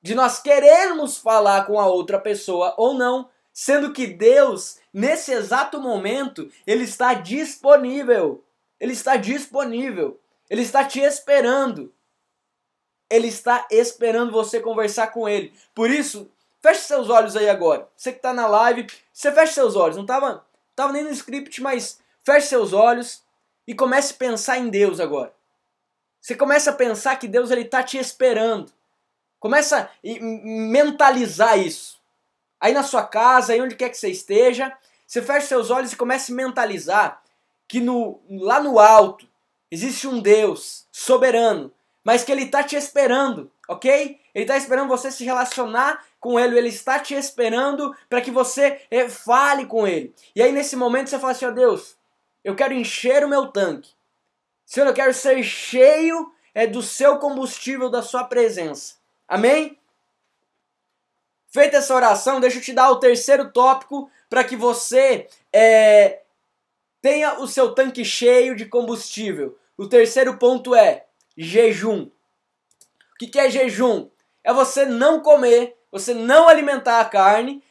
de 0.00 0.14
nós 0.14 0.40
querermos 0.40 1.18
falar 1.18 1.66
com 1.66 1.78
a 1.78 1.86
outra 1.86 2.18
pessoa 2.18 2.72
ou 2.78 2.94
não, 2.94 3.28
sendo 3.52 3.92
que 3.92 4.06
Deus, 4.06 4.78
nesse 4.94 5.30
exato 5.30 5.78
momento, 5.78 6.50
Ele 6.66 6.84
está 6.84 7.12
disponível. 7.12 8.42
Ele 8.80 8.94
está 8.94 9.16
disponível. 9.16 10.18
Ele 10.48 10.62
está 10.62 10.82
te 10.84 11.00
esperando. 11.00 11.92
Ele 13.12 13.28
está 13.28 13.66
esperando 13.70 14.32
você 14.32 14.58
conversar 14.58 15.08
com 15.08 15.28
ele. 15.28 15.52
Por 15.74 15.90
isso, 15.90 16.30
feche 16.62 16.80
seus 16.80 17.10
olhos 17.10 17.36
aí 17.36 17.46
agora. 17.46 17.86
Você 17.94 18.10
que 18.10 18.18
está 18.18 18.32
na 18.32 18.46
live, 18.46 18.86
você 19.12 19.30
fecha 19.30 19.52
seus 19.52 19.76
olhos. 19.76 19.96
Não 19.96 20.04
estava 20.04 20.42
tava 20.74 20.94
nem 20.94 21.04
no 21.04 21.10
script, 21.10 21.60
mas 21.60 22.00
feche 22.24 22.46
seus 22.46 22.72
olhos 22.72 23.22
e 23.66 23.74
comece 23.74 24.14
a 24.14 24.16
pensar 24.16 24.56
em 24.56 24.70
Deus 24.70 24.98
agora. 24.98 25.30
Você 26.22 26.34
começa 26.34 26.70
a 26.70 26.74
pensar 26.74 27.16
que 27.16 27.28
Deus 27.28 27.50
ele 27.50 27.60
está 27.60 27.82
te 27.82 27.98
esperando. 27.98 28.72
Começa 29.38 29.82
a 29.82 29.90
mentalizar 30.02 31.58
isso. 31.58 32.00
Aí 32.58 32.72
na 32.72 32.82
sua 32.82 33.04
casa, 33.04 33.52
aí 33.52 33.60
onde 33.60 33.74
quer 33.74 33.90
que 33.90 33.98
você 33.98 34.08
esteja, 34.08 34.72
você 35.06 35.20
fecha 35.20 35.48
seus 35.48 35.68
olhos 35.68 35.92
e 35.92 35.96
comece 35.96 36.32
a 36.32 36.34
mentalizar 36.34 37.22
que 37.68 37.78
no, 37.78 38.20
lá 38.30 38.58
no 38.58 38.78
alto 38.78 39.28
existe 39.70 40.08
um 40.08 40.18
Deus 40.18 40.86
soberano 40.90 41.70
mas 42.04 42.24
que 42.24 42.32
ele 42.32 42.44
está 42.44 42.62
te 42.62 42.76
esperando, 42.76 43.50
ok? 43.68 44.20
Ele 44.34 44.44
está 44.44 44.56
esperando 44.56 44.88
você 44.88 45.10
se 45.10 45.24
relacionar 45.24 46.04
com 46.18 46.38
ele, 46.38 46.58
ele 46.58 46.68
está 46.68 46.98
te 46.98 47.14
esperando 47.14 47.94
para 48.08 48.20
que 48.20 48.30
você 48.30 48.80
é, 48.90 49.08
fale 49.08 49.66
com 49.66 49.86
ele. 49.86 50.14
E 50.34 50.42
aí 50.42 50.52
nesse 50.52 50.76
momento 50.76 51.10
você 51.10 51.18
fala 51.18 51.32
assim: 51.32 51.46
ó 51.46 51.48
oh, 51.48 51.52
Deus, 51.52 51.96
eu 52.42 52.56
quero 52.56 52.74
encher 52.74 53.24
o 53.24 53.28
meu 53.28 53.48
tanque. 53.48 53.90
Senhor, 54.64 54.86
eu 54.86 54.94
quero 54.94 55.12
ser 55.12 55.42
cheio 55.42 56.32
é, 56.54 56.66
do 56.66 56.82
seu 56.82 57.18
combustível, 57.18 57.90
da 57.90 58.02
sua 58.02 58.24
presença. 58.24 58.94
Amém? 59.28 59.78
Feita 61.48 61.76
essa 61.76 61.94
oração, 61.94 62.40
deixa 62.40 62.56
eu 62.56 62.62
te 62.62 62.72
dar 62.72 62.90
o 62.90 62.98
terceiro 62.98 63.50
tópico 63.52 64.10
para 64.30 64.42
que 64.42 64.56
você 64.56 65.28
é, 65.52 66.22
tenha 67.02 67.38
o 67.40 67.46
seu 67.46 67.74
tanque 67.74 68.04
cheio 68.04 68.56
de 68.56 68.64
combustível. 68.64 69.58
O 69.76 69.86
terceiro 69.86 70.38
ponto 70.38 70.74
é 70.74 71.04
jejum. 71.36 72.04
O 72.04 73.18
que, 73.18 73.26
que 73.26 73.38
é 73.38 73.50
jejum? 73.50 74.08
É 74.44 74.52
você 74.52 74.84
não 74.84 75.20
comer, 75.20 75.76
você 75.90 76.14
não 76.14 76.48
alimentar 76.48 77.00
a 77.00 77.04
carne, 77.04 77.62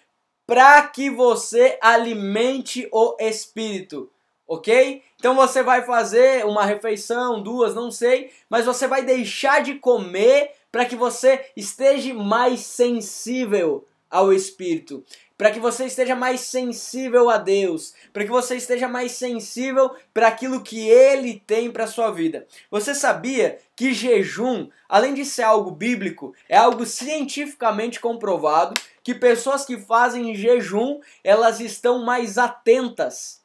para 0.45 0.81
que 0.87 1.09
você 1.09 1.77
alimente 1.81 2.87
o 2.91 3.15
espírito, 3.19 4.11
ok? 4.47 5.03
Então 5.17 5.35
você 5.35 5.63
vai 5.63 5.83
fazer 5.83 6.45
uma 6.45 6.65
refeição, 6.65 7.41
duas, 7.41 7.73
não 7.73 7.91
sei, 7.91 8.31
mas 8.49 8.65
você 8.65 8.87
vai 8.87 9.03
deixar 9.03 9.61
de 9.61 9.75
comer 9.75 10.51
para 10.71 10.85
que 10.85 10.95
você 10.95 11.45
esteja 11.55 12.13
mais 12.13 12.61
sensível 12.61 13.85
ao 14.09 14.33
espírito 14.33 15.03
para 15.41 15.49
que 15.49 15.59
você 15.59 15.85
esteja 15.85 16.15
mais 16.15 16.41
sensível 16.41 17.27
a 17.27 17.37
Deus, 17.37 17.95
para 18.13 18.23
que 18.23 18.29
você 18.29 18.57
esteja 18.57 18.87
mais 18.87 19.13
sensível 19.13 19.89
para 20.13 20.27
aquilo 20.27 20.61
que 20.61 20.87
Ele 20.87 21.41
tem 21.47 21.71
para 21.71 21.87
sua 21.87 22.11
vida. 22.11 22.45
Você 22.69 22.93
sabia 22.93 23.57
que 23.75 23.91
jejum, 23.91 24.69
além 24.87 25.15
de 25.15 25.25
ser 25.25 25.41
algo 25.41 25.71
bíblico, 25.71 26.35
é 26.47 26.55
algo 26.55 26.85
cientificamente 26.85 27.99
comprovado 27.99 28.79
que 29.01 29.15
pessoas 29.15 29.65
que 29.65 29.79
fazem 29.79 30.35
jejum 30.35 30.99
elas 31.23 31.59
estão 31.59 32.05
mais 32.05 32.37
atentas. 32.37 33.41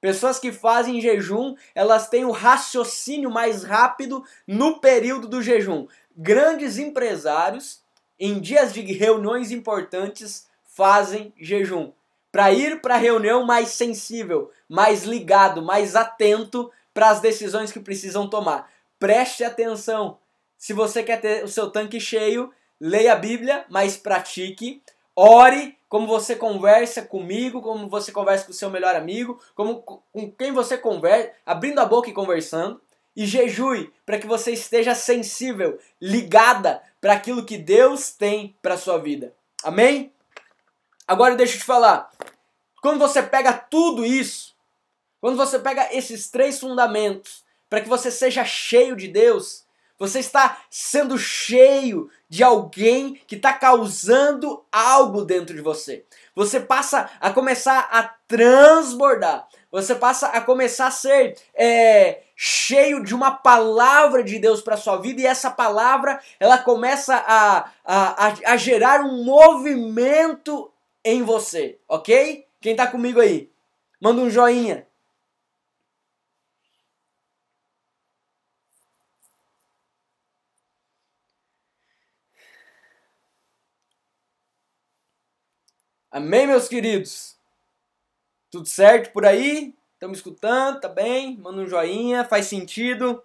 Pessoas 0.00 0.40
que 0.40 0.50
fazem 0.50 1.00
jejum, 1.00 1.54
elas 1.76 2.08
têm 2.08 2.24
o 2.24 2.32
raciocínio 2.32 3.30
mais 3.30 3.62
rápido 3.62 4.24
no 4.48 4.80
período 4.80 5.28
do 5.28 5.40
jejum. 5.40 5.86
Grandes 6.16 6.76
empresários, 6.76 7.84
em 8.18 8.40
dias 8.40 8.74
de 8.74 8.80
reuniões 8.80 9.52
importantes, 9.52 10.48
fazem 10.76 11.32
jejum. 11.40 11.90
Para 12.30 12.52
ir 12.52 12.82
para 12.82 12.96
a 12.96 12.98
reunião 12.98 13.46
mais 13.46 13.68
sensível, 13.68 14.50
mais 14.68 15.04
ligado, 15.04 15.62
mais 15.62 15.96
atento 15.96 16.70
para 16.92 17.08
as 17.08 17.18
decisões 17.18 17.72
que 17.72 17.80
precisam 17.80 18.28
tomar. 18.28 18.70
Preste 18.98 19.42
atenção. 19.42 20.18
Se 20.58 20.74
você 20.74 21.02
quer 21.02 21.18
ter 21.18 21.42
o 21.42 21.48
seu 21.48 21.70
tanque 21.70 21.98
cheio, 21.98 22.52
leia 22.78 23.14
a 23.14 23.16
Bíblia, 23.16 23.64
mas 23.70 23.96
pratique. 23.96 24.82
Ore 25.14 25.78
como 25.88 26.06
você 26.06 26.36
conversa 26.36 27.00
comigo, 27.00 27.62
como 27.62 27.88
você 27.88 28.12
conversa 28.12 28.44
com 28.44 28.52
o 28.52 28.54
seu 28.54 28.68
melhor 28.68 28.94
amigo, 28.94 29.40
como 29.54 29.80
com 29.80 30.30
quem 30.32 30.52
você 30.52 30.76
conversa, 30.76 31.30
abrindo 31.46 31.78
a 31.78 31.86
boca 31.86 32.10
e 32.10 32.14
conversando. 32.14 32.82
E 33.16 33.24
jejue 33.24 33.90
para 34.04 34.18
que 34.18 34.26
você 34.26 34.50
esteja 34.52 34.94
sensível, 34.94 35.78
ligada 35.98 36.82
para 37.00 37.14
aquilo 37.14 37.46
que 37.46 37.56
Deus 37.56 38.10
tem 38.10 38.54
para 38.60 38.76
sua 38.76 38.98
vida. 38.98 39.32
Amém? 39.64 40.12
Agora 41.06 41.36
deixa 41.36 41.54
eu 41.54 41.60
te 41.60 41.64
falar. 41.64 42.10
Quando 42.82 42.98
você 42.98 43.22
pega 43.22 43.52
tudo 43.52 44.04
isso, 44.04 44.54
quando 45.20 45.36
você 45.36 45.58
pega 45.58 45.88
esses 45.92 46.28
três 46.30 46.58
fundamentos 46.58 47.44
para 47.70 47.80
que 47.80 47.88
você 47.88 48.10
seja 48.10 48.44
cheio 48.44 48.96
de 48.96 49.08
Deus, 49.08 49.64
você 49.98 50.18
está 50.18 50.58
sendo 50.70 51.16
cheio 51.16 52.10
de 52.28 52.44
alguém 52.44 53.14
que 53.26 53.34
está 53.34 53.52
causando 53.52 54.64
algo 54.70 55.24
dentro 55.24 55.54
de 55.54 55.62
você. 55.62 56.04
Você 56.34 56.60
passa 56.60 57.08
a 57.20 57.30
começar 57.30 57.88
a 57.90 58.02
transbordar. 58.28 59.48
Você 59.72 59.94
passa 59.94 60.28
a 60.28 60.40
começar 60.40 60.88
a 60.88 60.90
ser 60.90 61.36
é, 61.54 62.22
cheio 62.34 63.02
de 63.02 63.14
uma 63.14 63.30
palavra 63.30 64.22
de 64.22 64.38
Deus 64.38 64.60
para 64.60 64.76
sua 64.76 64.98
vida 64.98 65.22
e 65.22 65.26
essa 65.26 65.50
palavra 65.50 66.20
ela 66.38 66.58
começa 66.58 67.16
a, 67.16 67.70
a, 67.84 68.26
a, 68.26 68.34
a 68.52 68.56
gerar 68.56 69.00
um 69.00 69.24
movimento 69.24 70.70
em 71.06 71.22
você, 71.22 71.78
ok? 71.88 72.48
Quem 72.60 72.74
tá 72.74 72.90
comigo 72.90 73.20
aí? 73.20 73.48
Manda 74.00 74.20
um 74.20 74.28
joinha. 74.28 74.86
Amém, 86.10 86.48
meus 86.48 86.66
queridos? 86.66 87.38
Tudo 88.50 88.66
certo 88.66 89.12
por 89.12 89.24
aí? 89.24 89.72
Me 90.02 90.12
escutando? 90.12 90.80
Tá 90.80 90.88
bem? 90.88 91.36
Manda 91.36 91.62
um 91.62 91.66
joinha, 91.66 92.24
faz 92.24 92.46
sentido. 92.46 93.22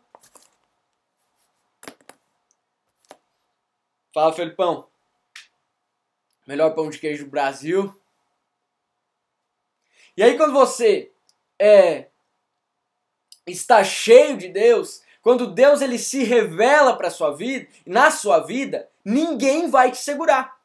Fala, 4.13 4.33
Felipão. 4.33 4.90
Melhor 6.47 6.73
pão 6.73 6.89
de 6.89 6.97
queijo 6.97 7.25
do 7.25 7.31
Brasil. 7.31 7.95
E 10.15 10.23
aí 10.23 10.37
quando 10.37 10.53
você 10.53 11.11
é 11.59 12.07
está 13.45 13.83
cheio 13.83 14.37
de 14.37 14.47
Deus, 14.47 15.01
quando 15.21 15.53
Deus 15.53 15.81
ele 15.81 15.97
se 15.97 16.23
revela 16.23 16.95
para 16.95 17.09
sua 17.09 17.35
vida, 17.35 17.67
na 17.85 18.11
sua 18.11 18.39
vida, 18.39 18.89
ninguém 19.03 19.69
vai 19.69 19.91
te 19.91 19.97
segurar. 19.97 20.59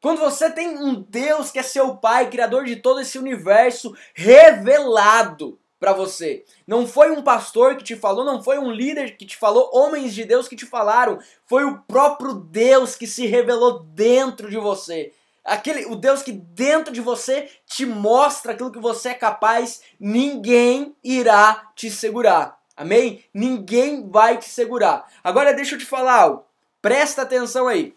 Quando 0.00 0.18
você 0.18 0.50
tem 0.50 0.78
um 0.78 1.02
Deus 1.02 1.50
que 1.50 1.58
é 1.58 1.62
seu 1.62 1.96
Pai, 1.96 2.30
Criador 2.30 2.64
de 2.64 2.76
todo 2.76 3.00
esse 3.00 3.18
universo, 3.18 3.96
revelado 4.14 5.58
para 5.80 5.94
você. 5.94 6.44
Não 6.66 6.86
foi 6.86 7.10
um 7.10 7.22
pastor 7.22 7.76
que 7.76 7.82
te 7.82 7.96
falou, 7.96 8.22
não 8.22 8.42
foi 8.42 8.58
um 8.58 8.70
líder 8.70 9.16
que 9.16 9.24
te 9.24 9.36
falou, 9.36 9.70
homens 9.72 10.14
de 10.14 10.26
Deus 10.26 10.46
que 10.46 10.54
te 10.54 10.66
falaram. 10.66 11.18
Foi 11.46 11.64
o 11.64 11.78
próprio 11.78 12.34
Deus 12.34 12.94
que 12.94 13.06
se 13.06 13.26
revelou 13.26 13.80
dentro 13.80 14.50
de 14.50 14.58
você. 14.58 15.14
Aquele, 15.42 15.86
o 15.86 15.96
Deus 15.96 16.22
que 16.22 16.32
dentro 16.32 16.92
de 16.92 17.00
você 17.00 17.50
te 17.66 17.86
mostra 17.86 18.52
aquilo 18.52 18.70
que 18.70 18.78
você 18.78 19.08
é 19.08 19.14
capaz, 19.14 19.80
ninguém 19.98 20.94
irá 21.02 21.72
te 21.74 21.90
segurar. 21.90 22.60
Amém? 22.76 23.24
Ninguém 23.32 24.08
vai 24.08 24.36
te 24.36 24.48
segurar. 24.48 25.10
Agora 25.24 25.54
deixa 25.54 25.74
eu 25.74 25.78
te 25.78 25.86
falar 25.86 26.20
algo. 26.20 26.44
Presta 26.82 27.22
atenção 27.22 27.66
aí. 27.66 27.96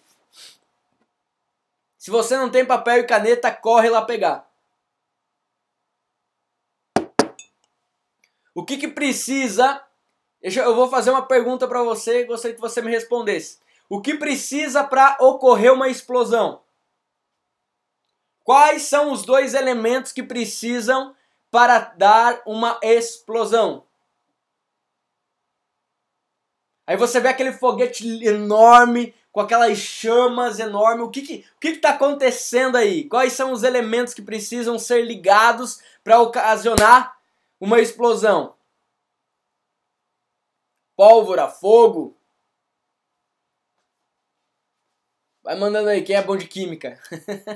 Se 1.98 2.10
você 2.10 2.38
não 2.38 2.50
tem 2.50 2.66
papel 2.66 3.00
e 3.00 3.04
caneta, 3.04 3.52
corre 3.52 3.90
lá 3.90 4.02
pegar. 4.02 4.50
O 8.53 8.63
que, 8.63 8.77
que 8.77 8.88
precisa? 8.88 9.83
Eu 10.41 10.75
vou 10.75 10.89
fazer 10.89 11.10
uma 11.10 11.25
pergunta 11.25 11.67
para 11.67 11.81
você, 11.81 12.25
gostaria 12.25 12.55
que 12.55 12.62
você 12.62 12.81
me 12.81 12.91
respondesse. 12.91 13.60
O 13.89 14.01
que 14.01 14.15
precisa 14.15 14.83
para 14.83 15.17
ocorrer 15.19 15.74
uma 15.74 15.89
explosão? 15.89 16.62
Quais 18.43 18.83
são 18.83 19.12
os 19.12 19.24
dois 19.24 19.53
elementos 19.53 20.12
que 20.12 20.22
precisam 20.22 21.15
para 21.50 21.79
dar 21.79 22.41
uma 22.45 22.77
explosão? 22.81 23.86
Aí 26.86 26.98
você 26.98 27.22
vê 27.22 27.29
aquele 27.29 27.53
foguete 27.53 28.05
enorme, 28.25 29.15
com 29.31 29.39
aquelas 29.39 29.77
chamas 29.77 30.60
enormes. 30.60 31.05
O 31.05 31.10
que 31.10 31.22
que, 31.22 31.45
o 31.55 31.60
que 31.60 31.72
que 31.74 31.79
tá 31.79 31.91
acontecendo 31.91 32.75
aí? 32.75 33.05
Quais 33.05 33.33
são 33.33 33.51
os 33.51 33.63
elementos 33.63 34.13
que 34.13 34.22
precisam 34.22 34.77
ser 34.77 35.03
ligados 35.03 35.81
para 36.03 36.19
ocasionar 36.19 37.12
uma 37.63 37.79
explosão? 37.79 38.58
Pólvora, 40.98 41.48
fogo. 41.48 42.17
Vai 45.41 45.55
mandando 45.55 45.88
aí, 45.88 46.01
quem 46.03 46.17
é 46.17 46.22
bom 46.22 46.36
de 46.36 46.46
química 46.46 47.00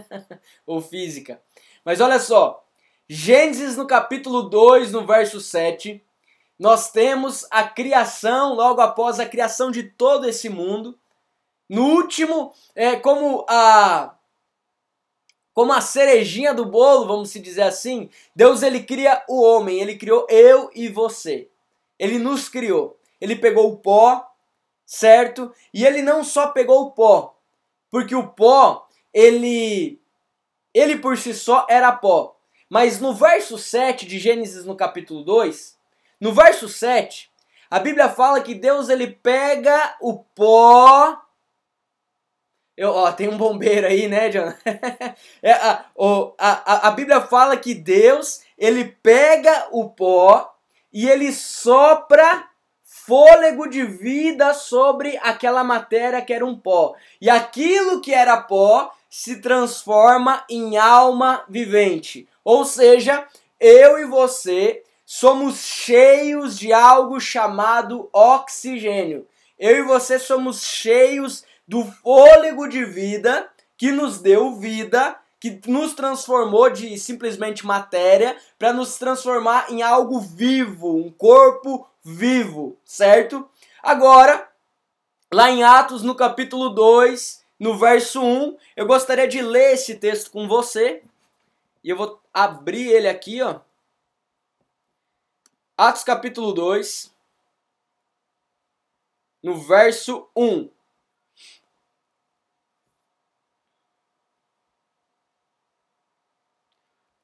ou 0.65 0.81
física. 0.81 1.41
Mas 1.83 1.99
olha 1.99 2.19
só, 2.19 2.65
Gênesis 3.09 3.75
no 3.75 3.85
capítulo 3.85 4.43
2, 4.43 4.93
no 4.93 5.05
verso 5.05 5.41
7, 5.41 6.01
nós 6.57 6.89
temos 6.89 7.45
a 7.51 7.67
criação, 7.67 8.53
logo 8.53 8.79
após 8.79 9.19
a 9.19 9.25
criação 9.25 9.71
de 9.71 9.83
todo 9.83 10.27
esse 10.27 10.47
mundo. 10.47 10.97
No 11.67 11.83
último, 11.83 12.53
é 12.73 12.95
como 12.95 13.45
a 13.49 14.16
como 15.57 15.73
a 15.73 15.81
cerejinha 15.81 16.53
do 16.53 16.67
bolo, 16.67 17.07
vamos 17.07 17.31
se 17.31 17.39
dizer 17.39 17.63
assim, 17.63 18.11
Deus 18.35 18.61
ele 18.61 18.83
cria 18.83 19.23
o 19.27 19.41
homem, 19.41 19.79
ele 19.79 19.97
criou 19.97 20.27
eu 20.29 20.69
e 20.75 20.87
você. 20.87 21.49
Ele 21.97 22.19
nos 22.19 22.47
criou. 22.47 22.95
Ele 23.19 23.35
pegou 23.35 23.67
o 23.71 23.77
pó, 23.77 24.23
certo? 24.85 25.51
E 25.73 25.83
ele 25.83 26.03
não 26.03 26.23
só 26.23 26.49
pegou 26.49 26.83
o 26.83 26.91
pó, 26.91 27.35
porque 27.89 28.13
o 28.13 28.27
pó, 28.27 28.87
ele 29.11 29.99
ele 30.75 30.95
por 30.99 31.17
si 31.17 31.33
só 31.33 31.65
era 31.67 31.91
pó. 31.91 32.37
Mas 32.69 33.01
no 33.01 33.15
verso 33.15 33.57
7 33.57 34.05
de 34.05 34.19
Gênesis 34.19 34.63
no 34.63 34.75
capítulo 34.75 35.23
2, 35.23 35.75
no 36.21 36.35
verso 36.35 36.69
7, 36.69 37.31
a 37.67 37.79
Bíblia 37.79 38.09
fala 38.09 38.41
que 38.41 38.53
Deus 38.53 38.89
ele 38.89 39.07
pega 39.07 39.97
o 40.01 40.19
pó. 40.19 41.19
Eu, 42.77 42.91
ó, 42.91 43.11
tem 43.11 43.27
um 43.27 43.37
bombeiro 43.37 43.87
aí, 43.87 44.07
né, 44.07 44.29
John? 44.29 44.53
é, 45.41 45.51
a, 45.51 45.85
o, 45.95 46.33
a, 46.37 46.87
a 46.87 46.91
Bíblia 46.91 47.19
fala 47.21 47.57
que 47.57 47.73
Deus 47.73 48.41
ele 48.55 48.85
pega 49.01 49.67
o 49.71 49.89
pó 49.89 50.53
e 50.93 51.09
ele 51.09 51.33
sopra 51.33 52.47
fôlego 52.83 53.67
de 53.67 53.83
vida 53.83 54.53
sobre 54.53 55.17
aquela 55.23 55.63
matéria 55.63 56.21
que 56.21 56.31
era 56.33 56.45
um 56.45 56.55
pó. 56.55 56.93
E 57.19 57.29
aquilo 57.29 57.99
que 57.99 58.13
era 58.13 58.41
pó 58.41 58.93
se 59.09 59.41
transforma 59.41 60.43
em 60.47 60.77
alma 60.77 61.45
vivente. 61.49 62.27
Ou 62.43 62.63
seja, 62.63 63.25
eu 63.59 63.97
e 63.97 64.05
você 64.05 64.83
somos 65.03 65.63
cheios 65.65 66.59
de 66.59 66.71
algo 66.71 67.19
chamado 67.19 68.07
oxigênio. 68.13 69.25
Eu 69.57 69.77
e 69.77 69.81
você 69.81 70.19
somos 70.19 70.61
cheios 70.63 71.43
do 71.67 71.83
fôlego 71.83 72.67
de 72.67 72.85
vida 72.85 73.51
que 73.75 73.91
nos 73.91 74.19
deu 74.19 74.55
vida, 74.55 75.19
que 75.39 75.61
nos 75.67 75.93
transformou 75.93 76.69
de 76.69 76.97
simplesmente 76.97 77.65
matéria 77.65 78.37
para 78.57 78.73
nos 78.73 78.97
transformar 78.97 79.71
em 79.71 79.81
algo 79.83 80.19
vivo, 80.19 80.95
um 80.95 81.11
corpo 81.11 81.87
vivo, 82.03 82.77
certo? 82.83 83.47
Agora, 83.83 84.49
lá 85.31 85.51
em 85.51 85.63
Atos, 85.63 86.01
no 86.01 86.15
capítulo 86.15 86.69
2, 86.69 87.45
no 87.59 87.77
verso 87.77 88.21
1, 88.21 88.57
eu 88.75 88.87
gostaria 88.87 89.27
de 89.27 89.41
ler 89.41 89.73
esse 89.73 89.95
texto 89.95 90.31
com 90.31 90.47
você. 90.47 91.03
E 91.83 91.89
eu 91.89 91.97
vou 91.97 92.19
abrir 92.33 92.87
ele 92.87 93.07
aqui, 93.07 93.41
ó. 93.41 93.59
Atos 95.77 96.03
capítulo 96.03 96.53
2, 96.53 97.13
no 99.43 99.55
verso 99.55 100.27
1. 100.35 100.69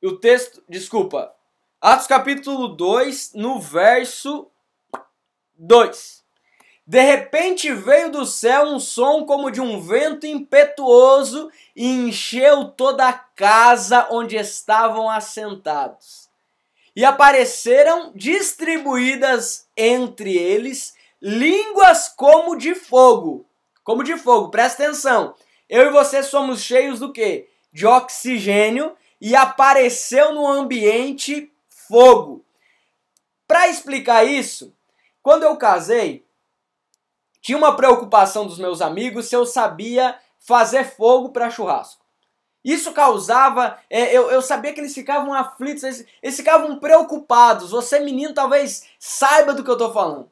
E 0.04 0.06
o 0.06 0.18
texto, 0.18 0.62
desculpa, 0.68 1.34
Atos 1.80 2.08
capítulo 2.08 2.68
2, 2.68 3.32
no 3.36 3.58
verso 3.58 4.52
2. 5.56 6.22
De 6.86 7.02
repente 7.02 7.74
veio 7.74 8.12
do 8.12 8.26
céu 8.26 8.66
um 8.66 8.82
som 8.82 9.26
como 9.26 9.50
de 9.50 9.62
um 9.62 9.80
vento 9.80 10.28
impetuoso 10.28 11.50
e 11.74 11.88
encheu 11.88 12.66
toda 12.66 13.08
a 13.08 13.13
casa 13.13 14.10
onde 14.12 14.36
estavam 14.36 15.10
assentados 15.10 16.30
e 16.94 17.06
apareceram 17.06 18.12
distribuídas 18.13 19.70
entre 19.78 20.38
eles 20.38 20.94
línguas 21.22 22.10
como 22.10 22.58
de 22.58 22.76
fogo. 22.76 23.46
Como 23.86 24.04
de 24.04 24.18
fogo, 24.18 24.52
presta 24.52 24.84
atenção. 24.84 25.34
Eu 25.70 25.88
e 25.88 25.92
você 25.92 26.22
somos 26.22 26.62
cheios 26.62 27.00
do 27.00 27.13
que? 27.13 27.48
De 27.72 27.86
oxigênio 27.86 28.94
e 29.24 29.38
apareceu 29.38 30.34
no 30.34 30.46
ambiente 30.46 31.50
fogo. 31.70 32.46
Para 33.48 33.70
explicar 33.70 34.26
isso, 34.26 34.76
quando 35.22 35.44
eu 35.44 35.56
casei, 35.56 36.28
tinha 37.42 37.58
uma 37.58 37.74
preocupação 37.74 38.46
dos 38.46 38.60
meus 38.60 38.82
amigos 38.82 39.28
se 39.28 39.36
eu 39.36 39.46
sabia 39.46 40.20
fazer 40.40 40.84
fogo 40.84 41.30
para 41.30 41.50
churrasco. 41.50 42.04
Isso 42.66 42.92
causava, 42.92 43.80
é, 43.90 44.14
eu, 44.14 44.30
eu 44.30 44.42
sabia 44.42 44.74
que 44.74 44.82
eles 44.82 44.94
ficavam 44.94 45.34
aflitos, 45.34 45.84
eles, 45.84 46.06
eles 46.22 46.36
ficavam 46.36 46.78
preocupados. 46.78 47.72
Você, 47.72 48.02
menino, 48.02 48.34
talvez 48.34 48.90
saiba 49.00 49.54
do 49.54 49.64
que 49.64 49.70
eu 49.70 49.76
estou 49.76 49.94
falando. 49.94 50.30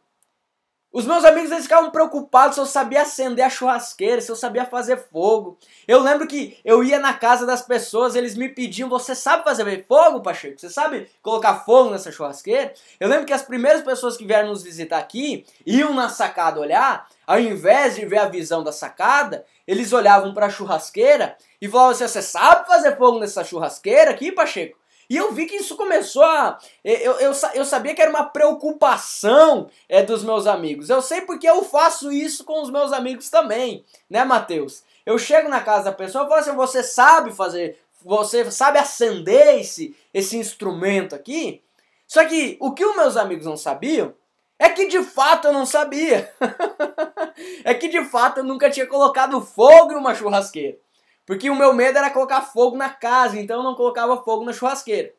Os 0.94 1.06
meus 1.06 1.24
amigos 1.24 1.50
eles 1.52 1.64
ficavam 1.64 1.90
preocupados 1.90 2.56
se 2.56 2.62
eu 2.62 2.66
sabia 2.66 3.04
acender 3.04 3.46
a 3.46 3.50
churrasqueira, 3.50 4.20
se 4.20 4.30
eu 4.30 4.36
sabia 4.36 4.66
fazer 4.66 4.98
fogo. 4.98 5.58
Eu 5.88 6.02
lembro 6.02 6.28
que 6.28 6.60
eu 6.66 6.84
ia 6.84 7.00
na 7.00 7.14
casa 7.14 7.46
das 7.46 7.62
pessoas, 7.62 8.14
eles 8.14 8.36
me 8.36 8.50
pediam: 8.50 8.90
Você 8.90 9.16
sabe 9.16 9.46
fazer 9.46 9.86
fogo, 9.88 10.20
Pacheco? 10.20 10.60
Você 10.60 10.70
sabe 10.70 11.10
colocar 11.22 11.64
fogo 11.64 11.92
nessa 11.92 12.12
churrasqueira? 12.12 12.74
Eu 13.00 13.08
lembro 13.08 13.26
que 13.26 13.32
as 13.32 13.42
primeiras 13.42 13.82
pessoas 13.84 14.18
que 14.18 14.26
vieram 14.26 14.50
nos 14.50 14.64
visitar 14.64 14.98
aqui 14.98 15.46
iam 15.66 15.94
na 15.94 16.10
sacada 16.10 16.60
olhar, 16.60 17.08
ao 17.26 17.40
invés 17.40 17.96
de 17.96 18.06
ver 18.06 18.18
a 18.18 18.28
visão 18.28 18.62
da 18.62 18.74
sacada, 18.74 19.46
eles 19.66 19.94
olhavam 19.94 20.34
para 20.34 20.48
a 20.48 20.50
churrasqueira 20.50 21.38
e 21.62 21.70
falavam 21.70 21.92
assim: 21.92 22.06
Você 22.06 22.22
sabe 22.22 22.68
fazer 22.68 22.98
fogo 22.98 23.18
nessa 23.18 23.46
churrasqueira 23.46 24.12
aqui, 24.12 24.30
Pacheco? 24.30 24.81
E 25.12 25.18
eu 25.18 25.34
vi 25.34 25.46
que 25.46 25.58
isso 25.58 25.76
começou 25.76 26.24
a. 26.24 26.58
Eu, 26.86 27.20
eu, 27.20 27.34
eu 27.54 27.66
sabia 27.66 27.94
que 27.94 28.02
era 28.02 28.10
uma 28.10 28.24
preocupação 28.24 29.70
é, 29.90 30.02
dos 30.02 30.24
meus 30.24 30.48
amigos. 30.48 30.90
Eu 30.90 31.02
sei 31.02 31.20
porque 31.20 31.50
eu 31.50 31.66
faço 31.66 32.14
isso 32.14 32.46
com 32.46 32.62
os 32.62 32.70
meus 32.70 32.94
amigos 32.94 33.30
também, 33.30 33.84
né, 34.10 34.24
Mateus? 34.24 34.86
Eu 35.06 35.18
chego 35.18 35.50
na 35.50 35.60
casa 35.60 35.84
da 35.84 35.92
pessoa 35.92 36.24
e 36.24 36.28
falo 36.30 36.40
assim: 36.40 36.56
você 36.56 36.82
sabe 36.82 37.34
fazer, 37.34 37.78
você 38.06 38.50
sabe 38.50 38.80
acender 38.80 39.60
esse, 39.60 39.94
esse 40.14 40.38
instrumento 40.38 41.14
aqui? 41.14 41.62
Só 42.08 42.24
que 42.24 42.56
o 42.62 42.72
que 42.72 42.86
os 42.86 42.96
meus 42.96 43.18
amigos 43.18 43.46
não 43.46 43.58
sabiam 43.58 44.14
é 44.58 44.70
que 44.70 44.88
de 44.88 45.04
fato 45.04 45.50
eu 45.50 45.54
não 45.54 45.66
sabia. 45.66 46.34
é 47.66 47.74
que 47.74 47.90
de 47.90 48.06
fato 48.06 48.38
eu 48.38 48.46
nunca 48.46 48.70
tinha 48.70 48.88
colocado 48.88 49.42
fogo 49.42 49.92
em 49.92 49.98
uma 49.98 50.16
churrasqueira. 50.16 50.78
Porque 51.26 51.50
o 51.50 51.56
meu 51.56 51.74
medo 51.74 51.98
era 51.98 52.10
colocar 52.10 52.42
fogo 52.42 52.76
na 52.76 52.90
casa, 52.90 53.40
então 53.40 53.58
eu 53.58 53.64
não 53.64 53.76
colocava 53.76 54.24
fogo 54.24 54.44
na 54.44 54.54
churrasqueira. 54.54 55.14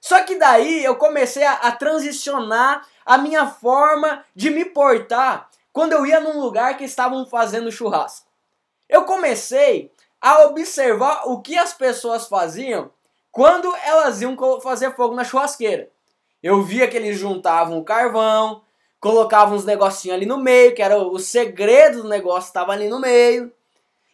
Só 0.00 0.22
que 0.22 0.36
daí 0.36 0.84
eu 0.84 0.96
comecei 0.96 1.42
a, 1.42 1.54
a 1.54 1.72
transicionar 1.72 2.86
a 3.04 3.18
minha 3.18 3.46
forma 3.46 4.24
de 4.34 4.50
me 4.50 4.64
portar 4.64 5.48
quando 5.72 5.92
eu 5.92 6.06
ia 6.06 6.20
num 6.20 6.40
lugar 6.40 6.76
que 6.76 6.84
estavam 6.84 7.26
fazendo 7.26 7.72
churrasco. 7.72 8.26
Eu 8.88 9.04
comecei 9.04 9.92
a 10.20 10.44
observar 10.44 11.22
o 11.26 11.40
que 11.40 11.56
as 11.58 11.72
pessoas 11.72 12.26
faziam 12.26 12.90
quando 13.32 13.74
elas 13.84 14.22
iam 14.22 14.36
fazer 14.60 14.94
fogo 14.94 15.14
na 15.14 15.24
churrasqueira. 15.24 15.90
Eu 16.42 16.62
via 16.62 16.88
que 16.88 16.96
eles 16.96 17.18
juntavam 17.18 17.78
o 17.78 17.84
carvão, 17.84 18.62
colocavam 19.00 19.56
uns 19.56 19.64
negocinhos 19.64 20.16
ali 20.16 20.26
no 20.26 20.38
meio, 20.38 20.74
que 20.74 20.82
era 20.82 20.96
o 20.96 21.18
segredo 21.18 22.02
do 22.02 22.08
negócio, 22.08 22.48
estava 22.48 22.72
ali 22.72 22.88
no 22.88 23.00
meio. 23.00 23.52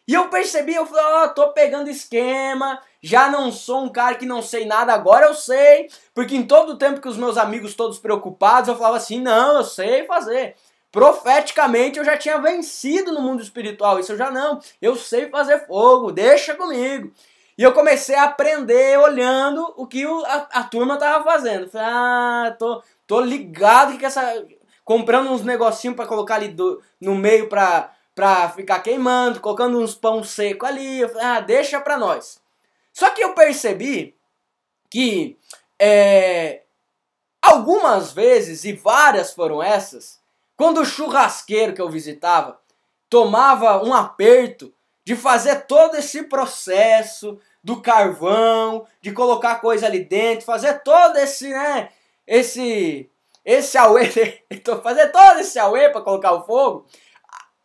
E 0.07 0.13
eu 0.13 0.27
percebi, 0.27 0.75
eu 0.75 0.85
falei, 0.85 1.03
ó, 1.05 1.23
oh, 1.23 1.29
tô 1.29 1.53
pegando 1.53 1.89
esquema, 1.89 2.81
já 3.01 3.29
não 3.29 3.51
sou 3.51 3.83
um 3.83 3.89
cara 3.89 4.15
que 4.15 4.25
não 4.25 4.41
sei 4.41 4.65
nada, 4.65 4.93
agora 4.93 5.27
eu 5.27 5.33
sei. 5.33 5.89
Porque 6.13 6.35
em 6.35 6.45
todo 6.45 6.73
o 6.73 6.77
tempo 6.77 6.99
que 6.99 7.07
os 7.07 7.17
meus 7.17 7.37
amigos 7.37 7.73
todos 7.73 7.99
preocupados, 7.99 8.67
eu 8.67 8.75
falava 8.75 8.97
assim, 8.97 9.21
não, 9.21 9.57
eu 9.57 9.63
sei 9.63 10.05
fazer. 10.05 10.55
Profeticamente 10.91 11.97
eu 11.97 12.05
já 12.05 12.17
tinha 12.17 12.37
vencido 12.37 13.13
no 13.13 13.21
mundo 13.21 13.41
espiritual, 13.41 13.97
isso 13.97 14.11
eu 14.11 14.17
já 14.17 14.29
não. 14.29 14.59
Eu 14.81 14.95
sei 14.95 15.29
fazer 15.29 15.65
fogo, 15.65 16.11
deixa 16.11 16.53
comigo. 16.53 17.11
E 17.57 17.63
eu 17.63 17.71
comecei 17.71 18.15
a 18.15 18.23
aprender 18.23 18.99
olhando 18.99 19.73
o 19.77 19.87
que 19.87 20.03
a, 20.05 20.47
a, 20.51 20.63
turma 20.63 20.97
tava 20.97 21.23
fazendo. 21.23 21.69
Falei, 21.69 21.87
ah, 21.89 22.55
tô, 22.59 22.83
tô 23.07 23.21
ligado 23.21 23.97
que 23.97 24.05
essa. 24.05 24.43
Comprando 24.83 25.31
uns 25.31 25.43
negocinhos 25.43 25.95
para 25.95 26.05
colocar 26.05 26.35
ali 26.35 26.49
do, 26.49 26.81
no 26.99 27.15
meio 27.15 27.47
pra, 27.47 27.91
pra 28.15 28.49
ficar 28.49 28.79
queimando, 28.79 29.39
colocando 29.39 29.79
uns 29.79 29.95
pão 29.95 30.23
seco 30.23 30.65
ali. 30.65 30.99
Eu 30.99 31.09
falei, 31.09 31.25
ah, 31.25 31.39
deixa 31.39 31.79
pra 31.79 31.97
nós. 31.97 32.41
Só 32.91 33.09
que 33.09 33.23
eu 33.23 33.33
percebi 33.33 34.15
que 34.89 35.37
é, 35.79 36.61
algumas 37.41 38.13
vezes, 38.13 38.63
e 38.63 38.73
várias 38.73 39.33
foram 39.33 39.61
essas, 39.61 40.21
quando 40.55 40.81
o 40.81 40.85
churrasqueiro 40.85 41.73
que 41.73 41.81
eu 41.81 41.89
visitava 41.89 42.59
tomava 43.09 43.83
um 43.83 43.93
aperto 43.93 44.73
de 45.03 45.15
fazer 45.15 45.65
todo 45.65 45.95
esse 45.95 46.23
processo 46.23 47.39
do 47.63 47.81
carvão, 47.81 48.85
de 49.01 49.11
colocar 49.11 49.55
coisa 49.55 49.85
ali 49.85 50.03
dentro, 50.03 50.45
fazer 50.45 50.81
todo 50.83 51.17
esse, 51.17 51.49
né, 51.49 51.89
esse 52.25 53.09
esse 53.45 53.77
auê, 53.77 54.05
fazer 54.81 55.11
todo 55.11 55.39
esse 55.39 55.59
auê 55.59 55.89
para 55.89 56.01
colocar 56.01 56.31
o 56.31 56.45
fogo, 56.45 56.85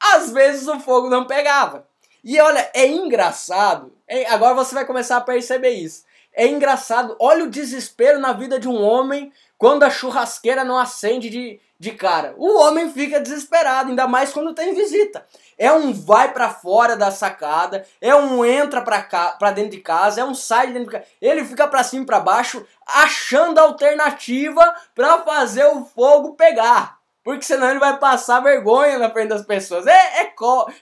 às 0.01 0.31
vezes 0.31 0.67
o 0.69 0.81
fogo 0.81 1.09
não 1.09 1.27
pegava. 1.27 1.87
E 2.23 2.41
olha, 2.41 2.71
é 2.75 2.87
engraçado, 2.87 3.93
é, 4.07 4.27
agora 4.27 4.55
você 4.55 4.75
vai 4.75 4.85
começar 4.85 5.17
a 5.17 5.23
perceber 5.23 5.71
isso. 5.71 6.05
É 6.35 6.47
engraçado, 6.47 7.17
olha 7.19 7.45
o 7.45 7.51
desespero 7.51 8.19
na 8.19 8.33
vida 8.33 8.61
de 8.61 8.69
um 8.69 8.81
homem 8.81 9.33
quando 9.57 9.83
a 9.83 9.91
churrasqueira 9.91 10.63
não 10.63 10.79
acende 10.79 11.29
de, 11.29 11.61
de 11.79 11.93
cara. 11.93 12.35
O 12.37 12.59
homem 12.61 12.93
fica 12.93 13.21
desesperado, 13.21 13.89
ainda 13.89 14.07
mais 14.07 14.33
quando 14.33 14.55
tem 14.55 14.73
visita. 14.73 15.27
É 15.59 15.73
um 15.73 15.93
vai 15.93 16.33
para 16.33 16.51
fora 16.51 16.97
da 16.97 17.11
sacada, 17.11 17.85
é 18.01 18.15
um 18.15 18.45
entra 18.45 18.83
para 18.83 19.03
cá, 19.03 19.33
para 19.33 19.51
dentro 19.51 19.73
de 19.73 19.81
casa, 19.81 20.21
é 20.21 20.25
um 20.25 20.35
sai 20.35 20.69
de 20.69 20.75
dentro 20.75 20.91
de 20.91 20.93
casa. 20.93 21.07
Ele 21.21 21.45
fica 21.45 21.67
para 21.67 21.83
cima 21.83 22.05
e 22.05 22.07
para 22.07 22.21
baixo 22.21 22.65
achando 22.87 23.59
alternativa 23.59 24.75
para 24.95 25.19
fazer 25.23 25.65
o 25.67 25.85
fogo 25.85 26.35
pegar. 26.35 26.98
Porque 27.29 27.45
senão 27.45 27.69
ele 27.69 27.79
vai 27.79 27.99
passar 27.99 28.41
vergonha 28.41 28.99
na 28.99 29.11
frente 29.11 29.29
das 29.29 29.45
pessoas. 29.45 29.87
É, 29.87 30.23
é, 30.23 30.33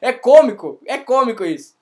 é 0.01 0.13
cômico, 0.13 0.81
é 0.87 0.97
cômico 0.97 1.45
isso. 1.45 1.75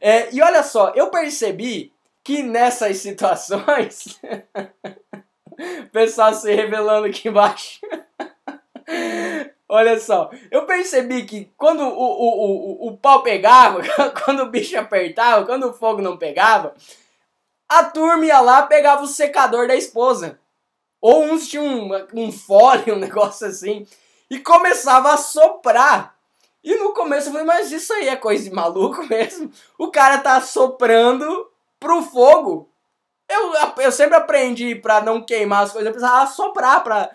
É, 0.00 0.32
e 0.32 0.40
olha 0.40 0.62
só, 0.62 0.92
eu 0.94 1.10
percebi 1.10 1.92
que 2.22 2.40
nessas 2.40 2.98
situações. 3.02 4.20
o 5.58 5.88
pessoal 5.90 6.32
se 6.34 6.54
revelando 6.54 7.08
aqui 7.08 7.30
embaixo. 7.30 7.80
Olha 9.68 9.98
só, 9.98 10.30
eu 10.50 10.66
percebi 10.66 11.24
que 11.24 11.50
quando 11.56 11.82
o, 11.82 11.88
o, 11.88 12.86
o, 12.86 12.88
o 12.88 12.96
pau 12.98 13.24
pegava, 13.24 13.80
quando 14.22 14.44
o 14.44 14.50
bicho 14.50 14.78
apertava, 14.78 15.46
quando 15.46 15.70
o 15.70 15.72
fogo 15.72 16.00
não 16.00 16.16
pegava, 16.16 16.74
a 17.68 17.84
turma 17.84 18.24
ia 18.24 18.38
lá 18.40 18.62
pegava 18.66 19.02
o 19.02 19.08
secador 19.08 19.66
da 19.66 19.74
esposa. 19.74 20.38
Ou 21.00 21.24
uns 21.24 21.48
tinham 21.48 21.64
um, 21.64 21.90
um 22.14 22.30
fole, 22.30 22.92
um 22.92 22.98
negócio 22.98 23.46
assim, 23.46 23.84
e 24.32 24.38
começava 24.38 25.12
a 25.12 25.18
soprar. 25.18 26.16
E 26.64 26.74
no 26.76 26.94
começo 26.94 27.28
eu 27.28 27.32
falei, 27.32 27.46
mas 27.46 27.70
isso 27.70 27.92
aí 27.92 28.08
é 28.08 28.16
coisa 28.16 28.42
de 28.42 28.50
maluco 28.50 29.04
mesmo? 29.06 29.52
O 29.76 29.90
cara 29.90 30.16
tá 30.16 30.40
soprando 30.40 31.50
pro 31.78 32.00
fogo. 32.00 32.66
Eu, 33.28 33.52
eu 33.76 33.92
sempre 33.92 34.16
aprendi 34.16 34.74
para 34.74 35.02
não 35.02 35.20
queimar 35.20 35.64
as 35.64 35.72
coisas, 35.72 35.86
eu 35.86 35.92
precisava 35.92 36.26
soprar 36.30 36.82
para 36.82 37.10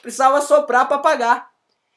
precisava 0.00 0.40
soprar 0.40 0.86
para 0.86 0.98
apagar. 0.98 1.50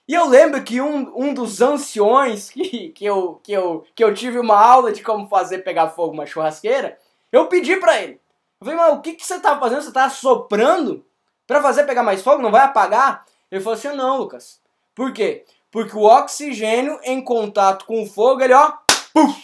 E 0.07 0.15
eu 0.15 0.27
lembro 0.27 0.63
que 0.63 0.81
um, 0.81 1.13
um 1.15 1.35
dos 1.35 1.61
anciões 1.61 2.49
que, 2.49 2.89
que, 2.89 3.05
eu, 3.05 3.39
que, 3.43 3.51
eu, 3.51 3.85
que 3.93 4.03
eu 4.03 4.11
tive 4.11 4.39
uma 4.39 4.57
aula 4.59 4.91
de 4.91 5.03
como 5.03 5.29
fazer 5.29 5.59
pegar 5.59 5.89
fogo 5.89 6.13
uma 6.13 6.25
churrasqueira, 6.25 6.97
eu 7.31 7.47
pedi 7.47 7.77
para 7.77 8.01
ele. 8.01 8.19
Eu 8.59 8.65
falei, 8.65 8.75
mas 8.75 8.93
o 8.95 9.01
que, 9.01 9.13
que 9.13 9.23
você 9.23 9.39
tá 9.39 9.59
fazendo? 9.59 9.83
Você 9.83 9.91
tá 9.91 10.09
soprando 10.09 11.05
para 11.45 11.61
fazer 11.61 11.83
pegar 11.83 12.01
mais 12.01 12.23
fogo? 12.23 12.41
Não 12.41 12.51
vai 12.51 12.61
apagar? 12.61 13.23
Ele 13.51 13.61
falou 13.61 13.77
assim, 13.77 13.89
não, 13.89 14.17
Lucas. 14.17 14.62
Por 14.95 15.13
quê? 15.13 15.45
Porque 15.71 15.95
o 15.95 16.03
oxigênio 16.03 16.99
em 17.03 17.23
contato 17.23 17.85
com 17.85 18.03
o 18.03 18.05
fogo, 18.05 18.41
ele 18.41 18.53
ó, 18.53 18.73
puff, 19.13 19.43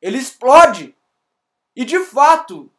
ele 0.00 0.18
explode. 0.18 0.94
E 1.74 1.84
de 1.84 1.98
fato, 2.00 2.70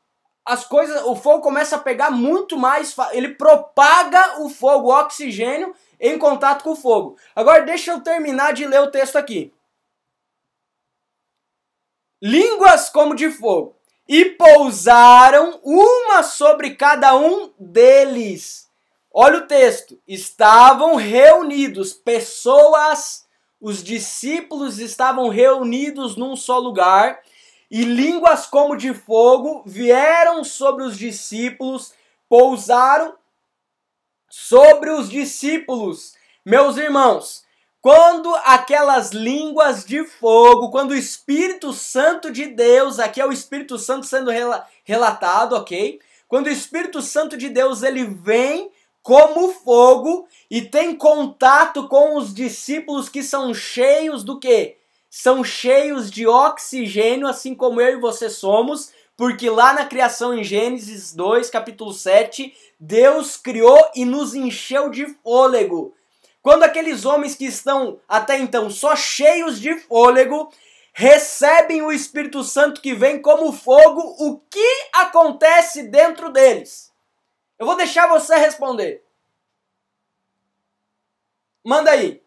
as 0.46 0.66
coisas, 0.66 1.04
o 1.06 1.16
fogo 1.16 1.42
começa 1.42 1.76
a 1.76 1.80
pegar 1.80 2.12
muito 2.12 2.58
mais, 2.58 2.96
ele 3.12 3.36
propaga 3.36 4.42
o 4.42 4.50
fogo, 4.50 4.90
o 4.90 5.00
oxigênio 5.00 5.76
em 6.00 6.18
contato 6.18 6.64
com 6.64 6.72
o 6.72 6.76
fogo. 6.76 7.18
Agora 7.36 7.64
deixa 7.64 7.92
eu 7.92 8.02
terminar 8.02 8.54
de 8.54 8.66
ler 8.66 8.82
o 8.82 8.92
texto 8.92 9.18
aqui. 9.18 9.54
Línguas 12.22 12.90
como 12.90 13.16
de 13.16 13.30
fogo, 13.32 13.76
e 14.08 14.26
pousaram 14.26 15.60
uma 15.64 16.24
sobre 16.24 16.76
cada 16.76 17.16
um 17.16 17.54
deles. 17.58 18.63
Olha 19.14 19.38
o 19.38 19.48
texto. 19.48 20.00
Estavam 20.08 20.96
reunidos 20.96 21.94
pessoas, 21.94 23.28
os 23.62 23.84
discípulos 23.84 24.80
estavam 24.80 25.30
reunidos 25.30 26.16
num 26.16 26.36
só 26.36 26.58
lugar 26.58 27.22
e 27.70 27.84
línguas 27.84 28.48
como 28.48 28.76
de 28.76 28.94
fogo 28.94 29.64
vieram 29.66 30.44
sobre 30.44 30.84
os 30.84 30.98
discípulos, 30.98 31.94
pousaram 32.28 33.16
sobre 34.30 34.90
os 34.90 35.10
discípulos. 35.10 36.16
Meus 36.44 36.78
irmãos, 36.78 37.44
quando 37.82 38.34
aquelas 38.46 39.12
línguas 39.12 39.86
de 39.86 40.04
fogo, 40.06 40.72
quando 40.72 40.92
o 40.92 40.96
Espírito 40.96 41.72
Santo 41.72 42.32
de 42.32 42.48
Deus, 42.48 43.00
aqui 43.00 43.22
é 43.22 43.26
o 43.26 43.32
Espírito 43.32 43.78
Santo 43.78 44.08
sendo 44.08 44.32
relatado, 44.84 45.54
ok? 45.54 46.00
Quando 46.28 46.48
o 46.48 46.52
Espírito 46.52 47.02
Santo 47.02 47.38
de 47.38 47.50
Deus 47.50 47.84
ele 47.84 48.06
vem 48.06 48.72
como 49.04 49.54
fogo 49.54 50.28
e 50.50 50.62
tem 50.62 50.96
contato 50.96 51.88
com 51.88 52.18
os 52.18 52.34
discípulos 52.34 53.08
que 53.08 53.22
são 53.22 53.54
cheios 53.54 54.24
do 54.24 54.40
que? 54.40 54.78
são 55.16 55.44
cheios 55.44 56.10
de 56.10 56.26
oxigênio, 56.26 57.28
assim 57.28 57.54
como 57.54 57.80
eu 57.80 57.98
e 57.98 58.02
você 58.02 58.32
somos, 58.32 58.92
porque 59.16 59.48
lá 59.48 59.72
na 59.72 59.86
criação 59.86 60.34
em 60.34 60.44
Gênesis 60.44 61.14
2, 61.14 61.52
capítulo 61.52 61.94
7, 61.94 62.52
Deus 62.80 63.38
criou 63.38 63.78
e 63.94 64.06
nos 64.06 64.34
encheu 64.34 64.90
de 64.90 65.06
fôlego. 65.22 65.94
Quando 66.42 66.64
aqueles 66.64 67.06
homens 67.06 67.36
que 67.36 67.46
estão 67.46 68.00
até 68.10 68.40
então 68.40 68.72
só 68.72 68.96
cheios 68.96 69.62
de 69.62 69.78
fôlego 69.82 70.52
recebem 70.92 71.84
o 71.84 71.92
Espírito 71.92 72.44
Santo 72.44 72.82
que 72.82 72.96
vem 72.96 73.22
como 73.22 73.54
fogo, 73.54 74.02
o 74.18 74.40
que 74.50 74.90
acontece 74.94 75.84
dentro 75.84 76.32
deles? 76.32 76.92
Eu 77.64 77.66
vou 77.66 77.78
deixar 77.78 78.08
você 78.10 78.36
responder. 78.36 79.06
Manda 81.64 81.92
aí. 81.92 82.22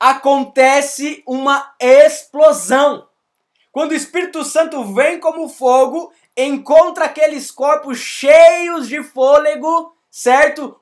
acontece 0.00 1.24
uma 1.26 1.74
explosão. 1.80 3.08
Quando 3.72 3.90
o 3.92 3.94
Espírito 3.94 4.44
Santo 4.44 4.94
vem 4.94 5.18
como 5.18 5.48
fogo, 5.48 6.12
encontra 6.36 7.04
aqueles 7.04 7.50
corpos 7.50 7.98
cheios 7.98 8.88
de 8.88 9.02
fôlego, 9.02 9.97
certo? 10.10 10.80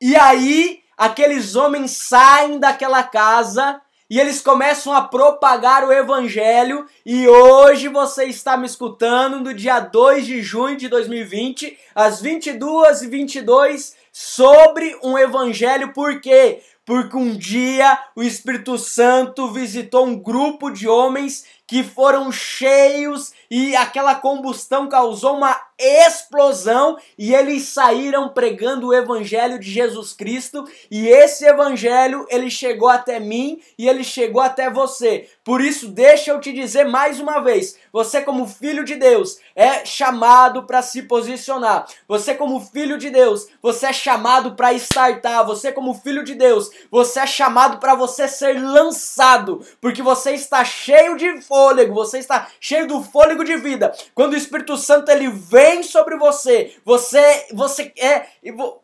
E 0.00 0.16
aí 0.16 0.80
aqueles 0.96 1.56
homens 1.56 1.92
saem 1.92 2.58
daquela 2.58 3.02
casa 3.02 3.80
e 4.12 4.20
eles 4.20 4.42
começam 4.42 4.92
a 4.92 5.00
propagar 5.00 5.84
o 5.84 5.92
evangelho. 5.92 6.86
E 7.04 7.26
hoje 7.26 7.88
você 7.88 8.24
está 8.24 8.58
me 8.58 8.66
escutando 8.66 9.40
no 9.40 9.54
dia 9.54 9.80
2 9.80 10.26
de 10.26 10.42
junho 10.42 10.76
de 10.76 10.86
2020, 10.86 11.78
às 11.94 12.20
22 12.20 13.02
e 13.02 13.08
22 13.08 13.96
sobre 14.12 14.98
um 15.02 15.16
evangelho, 15.16 15.94
por 15.94 16.20
quê? 16.20 16.60
Porque 16.84 17.16
um 17.16 17.34
dia 17.34 17.98
o 18.14 18.22
Espírito 18.22 18.76
Santo 18.76 19.50
visitou 19.50 20.04
um 20.04 20.18
grupo 20.18 20.70
de 20.70 20.86
homens 20.86 21.46
que 21.66 21.82
foram 21.82 22.30
cheios 22.30 23.32
e 23.54 23.76
aquela 23.76 24.14
combustão 24.14 24.88
causou 24.88 25.36
uma 25.36 25.60
explosão 25.78 26.96
e 27.18 27.34
eles 27.34 27.64
saíram 27.64 28.30
pregando 28.30 28.86
o 28.86 28.94
evangelho 28.94 29.58
de 29.58 29.70
Jesus 29.70 30.14
Cristo 30.14 30.64
e 30.90 31.06
esse 31.08 31.44
evangelho 31.44 32.24
ele 32.30 32.48
chegou 32.48 32.88
até 32.88 33.20
mim 33.20 33.60
e 33.76 33.88
ele 33.88 34.04
chegou 34.04 34.40
até 34.40 34.70
você. 34.70 35.28
Por 35.44 35.60
isso, 35.60 35.88
deixa 35.88 36.30
eu 36.30 36.40
te 36.40 36.50
dizer 36.52 36.84
mais 36.84 37.20
uma 37.20 37.40
vez, 37.40 37.76
você 37.92 38.22
como 38.22 38.46
filho 38.46 38.84
de 38.84 38.94
Deus 38.94 39.38
é 39.54 39.84
chamado 39.84 40.62
para 40.62 40.80
se 40.80 41.02
posicionar. 41.02 41.86
Você 42.08 42.34
como 42.34 42.60
filho 42.60 42.96
de 42.96 43.10
Deus, 43.10 43.48
você 43.60 43.86
é 43.86 43.92
chamado 43.92 44.54
para 44.54 44.72
startar. 44.74 45.44
Você 45.44 45.72
como 45.72 45.92
filho 45.94 46.24
de 46.24 46.34
Deus, 46.34 46.70
você 46.90 47.20
é 47.20 47.26
chamado 47.26 47.78
para 47.78 47.94
você 47.94 48.26
ser 48.28 48.58
lançado, 48.58 49.60
porque 49.80 50.00
você 50.00 50.32
está 50.32 50.64
cheio 50.64 51.16
de 51.16 51.42
fôlego, 51.42 51.92
você 51.92 52.18
está 52.18 52.48
cheio 52.58 52.86
do 52.86 53.02
fôlego 53.02 53.41
de 53.44 53.56
vida. 53.56 53.94
Quando 54.14 54.32
o 54.32 54.36
Espírito 54.36 54.76
Santo 54.76 55.10
ele 55.10 55.28
vem 55.28 55.82
sobre 55.82 56.16
você, 56.16 56.74
você 56.84 57.46
você 57.52 57.92
é 57.98 58.26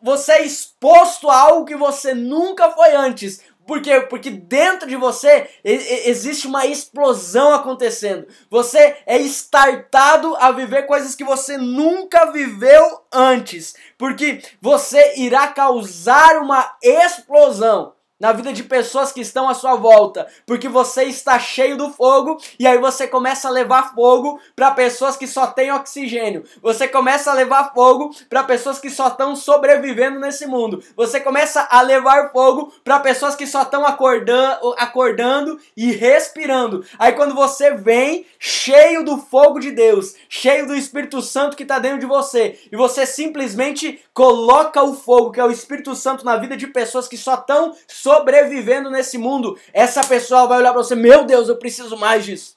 você 0.02 0.32
é 0.32 0.44
exposto 0.44 1.28
a 1.30 1.40
algo 1.40 1.66
que 1.66 1.76
você 1.76 2.14
nunca 2.14 2.70
foi 2.70 2.94
antes. 2.94 3.40
Por 3.68 3.82
quê? 3.82 4.00
Porque 4.00 4.30
dentro 4.30 4.88
de 4.88 4.96
você 4.96 5.46
existe 5.62 6.46
uma 6.46 6.64
explosão 6.64 7.52
acontecendo. 7.52 8.26
Você 8.48 8.96
é 9.04 9.18
startado 9.18 10.34
a 10.36 10.50
viver 10.50 10.86
coisas 10.86 11.14
que 11.14 11.22
você 11.22 11.58
nunca 11.58 12.32
viveu 12.32 13.02
antes. 13.12 13.74
Porque 13.98 14.40
você 14.58 15.18
irá 15.18 15.48
causar 15.48 16.38
uma 16.38 16.78
explosão 16.82 17.92
na 18.18 18.32
vida 18.32 18.52
de 18.52 18.64
pessoas 18.64 19.12
que 19.12 19.20
estão 19.20 19.48
à 19.48 19.54
sua 19.54 19.76
volta, 19.76 20.26
porque 20.46 20.68
você 20.68 21.04
está 21.04 21.38
cheio 21.38 21.76
do 21.76 21.90
fogo 21.90 22.38
e 22.58 22.66
aí 22.66 22.78
você 22.78 23.06
começa 23.06 23.48
a 23.48 23.50
levar 23.50 23.94
fogo 23.94 24.40
para 24.56 24.72
pessoas 24.72 25.16
que 25.16 25.26
só 25.26 25.46
têm 25.46 25.72
oxigênio. 25.72 26.44
Você 26.60 26.88
começa 26.88 27.30
a 27.30 27.34
levar 27.34 27.72
fogo 27.72 28.14
para 28.28 28.42
pessoas 28.42 28.78
que 28.78 28.90
só 28.90 29.08
estão 29.08 29.36
sobrevivendo 29.36 30.18
nesse 30.18 30.46
mundo. 30.46 30.82
Você 30.96 31.20
começa 31.20 31.66
a 31.70 31.80
levar 31.80 32.32
fogo 32.32 32.72
para 32.82 33.00
pessoas 33.00 33.36
que 33.36 33.46
só 33.46 33.62
estão 33.62 33.86
acordando, 33.86 34.74
acordando 34.78 35.58
e 35.76 35.92
respirando. 35.92 36.84
Aí 36.98 37.12
quando 37.12 37.34
você 37.34 37.72
vem 37.72 38.26
cheio 38.38 39.04
do 39.04 39.18
fogo 39.18 39.58
de 39.58 39.70
Deus, 39.70 40.14
cheio 40.28 40.66
do 40.66 40.74
Espírito 40.74 41.22
Santo 41.22 41.56
que 41.56 41.62
está 41.62 41.78
dentro 41.78 42.00
de 42.00 42.06
você, 42.06 42.58
e 42.70 42.76
você 42.76 43.06
simplesmente 43.06 44.00
coloca 44.12 44.82
o 44.82 44.94
fogo, 44.94 45.30
que 45.30 45.40
é 45.40 45.44
o 45.44 45.50
Espírito 45.50 45.94
Santo 45.94 46.24
na 46.24 46.36
vida 46.36 46.56
de 46.56 46.66
pessoas 46.66 47.06
que 47.06 47.16
só 47.16 47.34
estão 47.34 47.74
sobrevivendo 48.08 48.90
nesse 48.90 49.18
mundo, 49.18 49.58
essa 49.70 50.02
pessoa 50.02 50.46
vai 50.46 50.58
olhar 50.58 50.72
para 50.72 50.82
você: 50.82 50.94
Meu 50.94 51.24
Deus, 51.24 51.48
eu 51.48 51.56
preciso 51.56 51.94
mais 51.96 52.24
disso. 52.24 52.56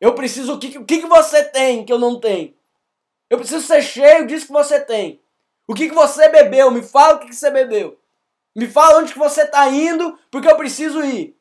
Eu 0.00 0.12
preciso. 0.12 0.54
O 0.54 0.58
que, 0.58 0.76
o 0.76 0.84
que, 0.84 1.00
você 1.02 1.44
tem 1.44 1.84
que 1.84 1.92
eu 1.92 1.98
não 1.98 2.18
tenho? 2.18 2.52
Eu 3.30 3.38
preciso 3.38 3.64
ser 3.64 3.80
cheio 3.80 4.26
disso 4.26 4.46
que 4.46 4.52
você 4.52 4.80
tem. 4.80 5.20
O 5.68 5.74
que, 5.74 5.88
que 5.88 5.94
você 5.94 6.28
bebeu? 6.28 6.70
Me 6.70 6.82
fala 6.82 7.14
o 7.14 7.18
que, 7.20 7.28
que 7.28 7.36
você 7.36 7.50
bebeu. 7.50 7.96
Me 8.56 8.66
fala 8.66 8.98
onde 8.98 9.12
que 9.12 9.18
você 9.18 9.42
está 9.42 9.68
indo, 9.68 10.18
porque 10.30 10.48
eu 10.48 10.56
preciso 10.56 11.02
ir. 11.02 11.36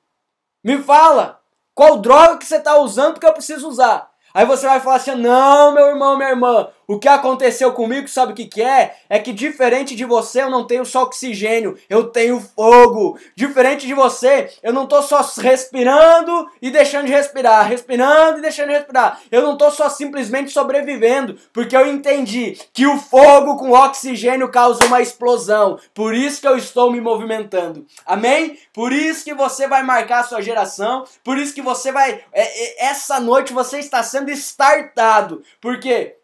Me 0.63 0.77
fala 0.81 1.41
qual 1.73 1.97
droga 1.97 2.37
que 2.37 2.45
você 2.45 2.57
está 2.57 2.77
usando, 2.77 3.13
porque 3.13 3.27
eu 3.27 3.33
preciso 3.33 3.67
usar. 3.67 4.11
Aí 4.33 4.45
você 4.45 4.67
vai 4.67 4.79
falar 4.79 4.97
assim: 4.97 5.15
não, 5.15 5.73
meu 5.73 5.87
irmão, 5.87 6.15
minha 6.15 6.29
irmã, 6.29 6.69
o 6.87 6.99
que 6.99 7.07
aconteceu 7.07 7.71
comigo, 7.73 8.07
sabe 8.07 8.33
o 8.33 8.35
que, 8.35 8.45
que 8.45 8.61
é? 8.61 8.95
É 9.09 9.19
que 9.19 9.31
diferente 9.31 9.95
de 9.95 10.05
você, 10.05 10.41
eu 10.41 10.49
não 10.49 10.65
tenho 10.65 10.85
só 10.85 11.03
oxigênio, 11.03 11.77
eu 11.89 12.05
tenho 12.05 12.39
fogo. 12.39 13.17
Diferente 13.35 13.87
de 13.87 13.93
você, 13.93 14.51
eu 14.61 14.73
não 14.73 14.85
tô 14.85 15.01
só 15.01 15.21
respirando 15.37 16.49
e 16.61 16.69
deixando 16.69 17.05
de 17.05 17.11
respirar, 17.11 17.67
respirando 17.67 18.39
e 18.39 18.41
deixando 18.41 18.67
de 18.67 18.73
respirar. 18.73 19.19
Eu 19.31 19.41
não 19.41 19.57
tô 19.57 19.69
só 19.71 19.89
simplesmente 19.89 20.51
sobrevivendo, 20.51 21.37
porque 21.51 21.75
eu 21.75 21.87
entendi 21.87 22.57
que 22.73 22.85
o 22.85 22.97
fogo 22.97 23.57
com 23.57 23.71
oxigênio 23.71 24.49
causa 24.49 24.85
uma 24.85 25.01
explosão. 25.01 25.79
Por 25.93 26.13
isso 26.13 26.41
que 26.41 26.47
eu 26.47 26.57
estou 26.57 26.91
me 26.91 26.99
movimentando. 26.99 27.85
Amém? 28.05 28.57
Por 28.73 28.91
isso 28.91 29.23
que 29.23 29.33
você 29.33 29.67
vai 29.67 29.83
marcar 29.83 30.19
a 30.21 30.23
sua 30.23 30.41
geração, 30.41 31.05
por 31.23 31.37
isso 31.37 31.53
que 31.53 31.61
você 31.61 31.91
vai. 31.91 32.23
É, 32.31 32.41
é, 32.41 32.85
essa 32.87 33.19
noite 33.19 33.53
você 33.53 33.79
está 33.79 34.03
sendo 34.03 34.31
startado. 34.31 35.43
Por 35.61 35.79
quê? 35.79 36.17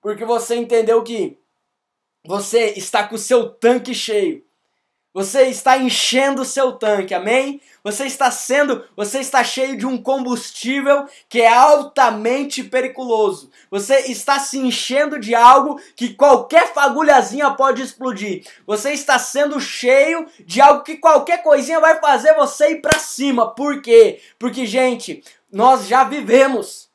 Porque 0.00 0.24
você 0.24 0.56
entendeu 0.56 1.02
que 1.02 1.38
você 2.24 2.74
está 2.76 3.06
com 3.06 3.14
o 3.14 3.18
seu 3.18 3.48
tanque 3.48 3.94
cheio. 3.94 4.44
Você 5.12 5.46
está 5.46 5.76
enchendo 5.76 6.42
o 6.42 6.44
seu 6.44 6.72
tanque, 6.72 7.12
amém? 7.12 7.60
Você 7.82 8.04
está 8.04 8.30
sendo, 8.30 8.84
você 8.96 9.18
está 9.18 9.42
cheio 9.42 9.76
de 9.76 9.84
um 9.84 10.00
combustível 10.00 11.08
que 11.28 11.40
é 11.40 11.48
altamente 11.48 12.62
periculoso. 12.62 13.50
Você 13.72 14.02
está 14.02 14.38
se 14.38 14.58
enchendo 14.58 15.18
de 15.18 15.34
algo 15.34 15.80
que 15.96 16.14
qualquer 16.14 16.72
fagulhazinha 16.72 17.50
pode 17.50 17.82
explodir. 17.82 18.46
Você 18.64 18.92
está 18.92 19.18
sendo 19.18 19.58
cheio 19.58 20.28
de 20.46 20.60
algo 20.60 20.84
que 20.84 20.96
qualquer 20.96 21.42
coisinha 21.42 21.80
vai 21.80 21.98
fazer 22.00 22.34
você 22.34 22.72
ir 22.72 22.80
para 22.80 22.98
cima. 23.00 23.52
Por 23.52 23.82
quê? 23.82 24.20
Porque, 24.38 24.64
gente, 24.64 25.24
nós 25.50 25.88
já 25.88 26.04
vivemos. 26.04 26.89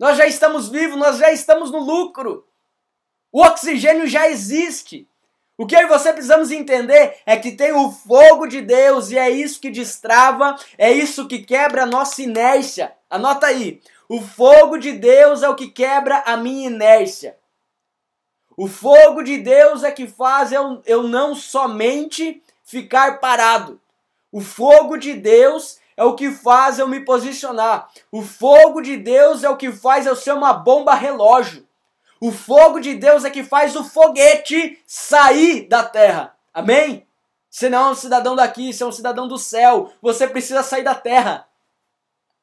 Nós 0.00 0.16
já 0.16 0.26
estamos 0.26 0.70
vivos, 0.70 0.96
nós 0.96 1.18
já 1.18 1.30
estamos 1.30 1.70
no 1.70 1.78
lucro. 1.78 2.46
O 3.30 3.42
oxigênio 3.42 4.06
já 4.06 4.30
existe. 4.30 5.06
O 5.58 5.66
que 5.66 5.76
eu 5.76 5.82
e 5.82 5.86
você 5.86 6.10
precisamos 6.10 6.50
entender 6.50 7.18
é 7.26 7.36
que 7.36 7.52
tem 7.52 7.70
o 7.74 7.92
fogo 7.92 8.46
de 8.46 8.62
Deus 8.62 9.10
e 9.10 9.18
é 9.18 9.28
isso 9.28 9.60
que 9.60 9.68
destrava, 9.68 10.56
é 10.78 10.90
isso 10.90 11.28
que 11.28 11.40
quebra 11.40 11.82
a 11.82 11.86
nossa 11.86 12.22
inércia. 12.22 12.94
Anota 13.10 13.48
aí. 13.48 13.82
O 14.08 14.22
fogo 14.22 14.78
de 14.78 14.92
Deus 14.92 15.42
é 15.42 15.50
o 15.50 15.54
que 15.54 15.68
quebra 15.68 16.22
a 16.24 16.34
minha 16.34 16.70
inércia. 16.70 17.36
O 18.56 18.66
fogo 18.66 19.22
de 19.22 19.36
Deus 19.36 19.84
é 19.84 19.92
que 19.92 20.06
faz 20.06 20.50
eu, 20.50 20.80
eu 20.86 21.02
não 21.02 21.34
somente 21.34 22.42
ficar 22.64 23.20
parado. 23.20 23.78
O 24.32 24.40
fogo 24.40 24.96
de 24.96 25.12
Deus 25.12 25.78
é 26.00 26.04
o 26.04 26.14
que 26.14 26.30
faz 26.30 26.78
eu 26.78 26.88
me 26.88 27.00
posicionar. 27.00 27.90
O 28.10 28.22
fogo 28.22 28.80
de 28.80 28.96
Deus 28.96 29.44
é 29.44 29.50
o 29.50 29.56
que 29.58 29.70
faz 29.70 30.06
eu 30.06 30.16
ser 30.16 30.32
uma 30.32 30.54
bomba 30.54 30.94
relógio. 30.94 31.68
O 32.18 32.32
fogo 32.32 32.80
de 32.80 32.94
Deus 32.94 33.22
é 33.22 33.28
que 33.28 33.44
faz 33.44 33.76
o 33.76 33.84
foguete 33.84 34.82
sair 34.86 35.68
da 35.68 35.84
terra. 35.84 36.34
Amém? 36.54 37.06
Você 37.50 37.68
não 37.68 37.88
é 37.88 37.90
um 37.90 37.94
cidadão 37.94 38.34
daqui, 38.34 38.72
você 38.72 38.82
é 38.82 38.86
um 38.86 38.92
cidadão 38.92 39.28
do 39.28 39.36
céu. 39.36 39.92
Você 40.00 40.26
precisa 40.26 40.62
sair 40.62 40.82
da 40.82 40.94
terra. 40.94 41.46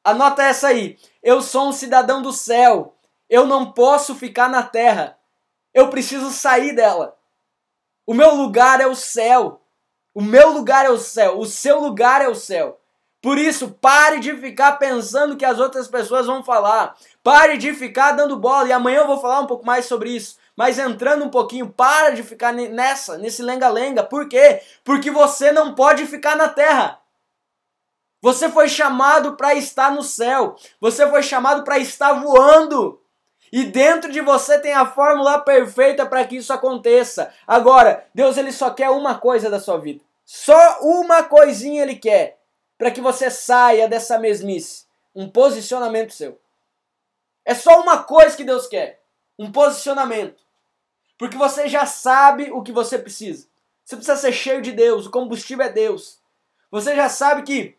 Anota 0.04 0.44
essa 0.44 0.68
aí. 0.68 0.96
Eu 1.20 1.42
sou 1.42 1.70
um 1.70 1.72
cidadão 1.72 2.22
do 2.22 2.32
céu. 2.32 2.94
Eu 3.28 3.44
não 3.44 3.72
posso 3.72 4.14
ficar 4.14 4.48
na 4.48 4.62
terra. 4.62 5.18
Eu 5.74 5.90
preciso 5.90 6.30
sair 6.30 6.76
dela. 6.76 7.18
O 8.06 8.14
meu 8.14 8.36
lugar 8.36 8.80
é 8.80 8.86
o 8.86 8.94
céu. 8.94 9.60
O 10.14 10.22
meu 10.22 10.50
lugar 10.50 10.86
é 10.86 10.90
o 10.90 10.98
céu. 10.98 11.40
O 11.40 11.44
seu 11.44 11.80
lugar 11.80 12.22
é 12.22 12.28
o 12.28 12.36
céu. 12.36 12.78
Por 13.20 13.36
isso, 13.36 13.70
pare 13.80 14.20
de 14.20 14.36
ficar 14.36 14.72
pensando 14.72 15.36
que 15.36 15.44
as 15.44 15.58
outras 15.58 15.88
pessoas 15.88 16.26
vão 16.26 16.44
falar. 16.44 16.96
Pare 17.22 17.56
de 17.56 17.74
ficar 17.74 18.12
dando 18.12 18.38
bola. 18.38 18.68
E 18.68 18.72
amanhã 18.72 19.00
eu 19.00 19.06
vou 19.06 19.20
falar 19.20 19.40
um 19.40 19.46
pouco 19.46 19.66
mais 19.66 19.86
sobre 19.86 20.10
isso. 20.10 20.36
Mas 20.56 20.78
entrando 20.78 21.24
um 21.24 21.30
pouquinho, 21.30 21.68
para 21.68 22.10
de 22.10 22.22
ficar 22.22 22.52
nessa, 22.52 23.18
nesse 23.18 23.42
lenga-lenga. 23.42 24.04
Por 24.04 24.28
quê? 24.28 24.60
Porque 24.84 25.10
você 25.10 25.50
não 25.50 25.74
pode 25.74 26.06
ficar 26.06 26.36
na 26.36 26.48
terra. 26.48 27.00
Você 28.22 28.48
foi 28.48 28.68
chamado 28.68 29.36
para 29.36 29.54
estar 29.54 29.90
no 29.90 30.02
céu. 30.02 30.54
Você 30.80 31.08
foi 31.08 31.22
chamado 31.22 31.64
para 31.64 31.78
estar 31.78 32.12
voando. 32.12 33.00
E 33.52 33.64
dentro 33.64 34.12
de 34.12 34.20
você 34.20 34.58
tem 34.58 34.74
a 34.74 34.86
fórmula 34.86 35.40
perfeita 35.40 36.06
para 36.06 36.24
que 36.24 36.36
isso 36.36 36.52
aconteça. 36.52 37.32
Agora, 37.46 38.04
Deus 38.14 38.36
ele 38.36 38.52
só 38.52 38.70
quer 38.70 38.90
uma 38.90 39.16
coisa 39.16 39.50
da 39.50 39.58
sua 39.58 39.78
vida. 39.78 40.04
Só 40.24 40.80
uma 40.82 41.22
coisinha 41.22 41.82
ele 41.82 41.96
quer 41.96 42.37
para 42.78 42.92
que 42.92 43.00
você 43.00 43.28
saia 43.28 43.88
dessa 43.88 44.18
mesmice? 44.18 44.86
Um 45.14 45.28
posicionamento 45.28 46.14
seu. 46.14 46.40
É 47.44 47.54
só 47.54 47.80
uma 47.82 48.04
coisa 48.04 48.36
que 48.36 48.44
Deus 48.44 48.68
quer: 48.68 49.02
um 49.36 49.50
posicionamento. 49.50 50.42
Porque 51.18 51.36
você 51.36 51.68
já 51.68 51.84
sabe 51.84 52.52
o 52.52 52.62
que 52.62 52.70
você 52.70 52.96
precisa. 52.96 53.48
Você 53.84 53.96
precisa 53.96 54.16
ser 54.16 54.32
cheio 54.32 54.62
de 54.62 54.70
Deus, 54.70 55.06
o 55.06 55.10
combustível 55.10 55.66
é 55.66 55.72
Deus. 55.72 56.20
Você 56.70 56.94
já 56.94 57.08
sabe 57.08 57.42
que 57.42 57.76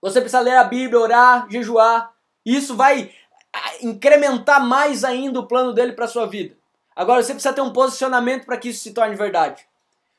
você 0.00 0.20
precisa 0.20 0.40
ler 0.40 0.56
a 0.56 0.64
Bíblia, 0.64 1.00
orar, 1.00 1.50
jejuar. 1.50 2.14
Isso 2.44 2.76
vai 2.76 3.12
incrementar 3.82 4.64
mais 4.64 5.04
ainda 5.04 5.40
o 5.40 5.46
plano 5.46 5.72
dele 5.72 5.92
para 5.92 6.06
sua 6.06 6.26
vida. 6.26 6.56
Agora 6.94 7.22
você 7.22 7.32
precisa 7.32 7.52
ter 7.52 7.60
um 7.60 7.72
posicionamento 7.72 8.46
para 8.46 8.56
que 8.56 8.68
isso 8.68 8.82
se 8.82 8.94
torne 8.94 9.16
verdade. 9.16 9.66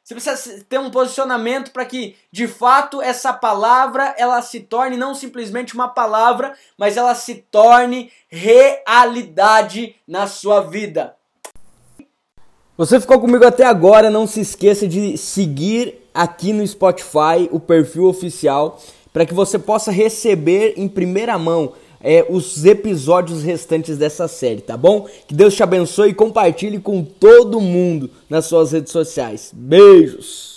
Você 0.08 0.16
precisa 0.16 0.64
ter 0.70 0.80
um 0.80 0.90
posicionamento 0.90 1.72
para 1.72 1.84
que, 1.84 2.16
de 2.32 2.48
fato, 2.48 3.02
essa 3.02 3.34
palavra 3.34 4.16
ela 4.18 4.42
se 4.42 4.62
torne 4.62 4.96
não 4.96 5.14
simplesmente 5.14 5.74
uma 5.74 5.90
palavra, 5.90 6.54
mas 6.78 6.96
ela 6.96 7.14
se 7.14 7.36
torne 7.52 8.10
realidade 8.30 9.98
na 10.08 10.26
sua 10.26 10.62
vida. 10.62 11.14
Você 12.78 13.02
ficou 13.02 13.20
comigo 13.20 13.46
até 13.46 13.66
agora? 13.66 14.10
Não 14.10 14.26
se 14.26 14.40
esqueça 14.40 14.88
de 14.88 15.18
seguir 15.18 16.10
aqui 16.14 16.54
no 16.54 16.66
Spotify 16.66 17.50
o 17.52 17.60
perfil 17.60 18.06
oficial 18.06 18.80
para 19.12 19.26
que 19.26 19.34
você 19.34 19.60
possa 19.60 19.92
receber 19.92 20.76
em 20.78 20.88
primeira 20.88 21.38
mão 21.38 21.74
é, 22.10 22.26
os 22.30 22.64
episódios 22.64 23.44
restantes 23.44 23.98
dessa 23.98 24.30
série, 24.30 24.62
tá 24.62 24.78
bom? 24.78 25.10
Que 25.28 25.36
Deus 25.36 25.54
te 25.54 25.62
abençoe 25.62 26.12
e 26.12 26.14
compartilhe 26.14 26.80
com 26.80 27.04
todo 27.04 27.60
mundo 27.60 28.10
nas 28.30 28.46
suas 28.46 28.72
redes 28.72 28.94
sociais. 28.94 29.52
Beijos! 29.54 30.57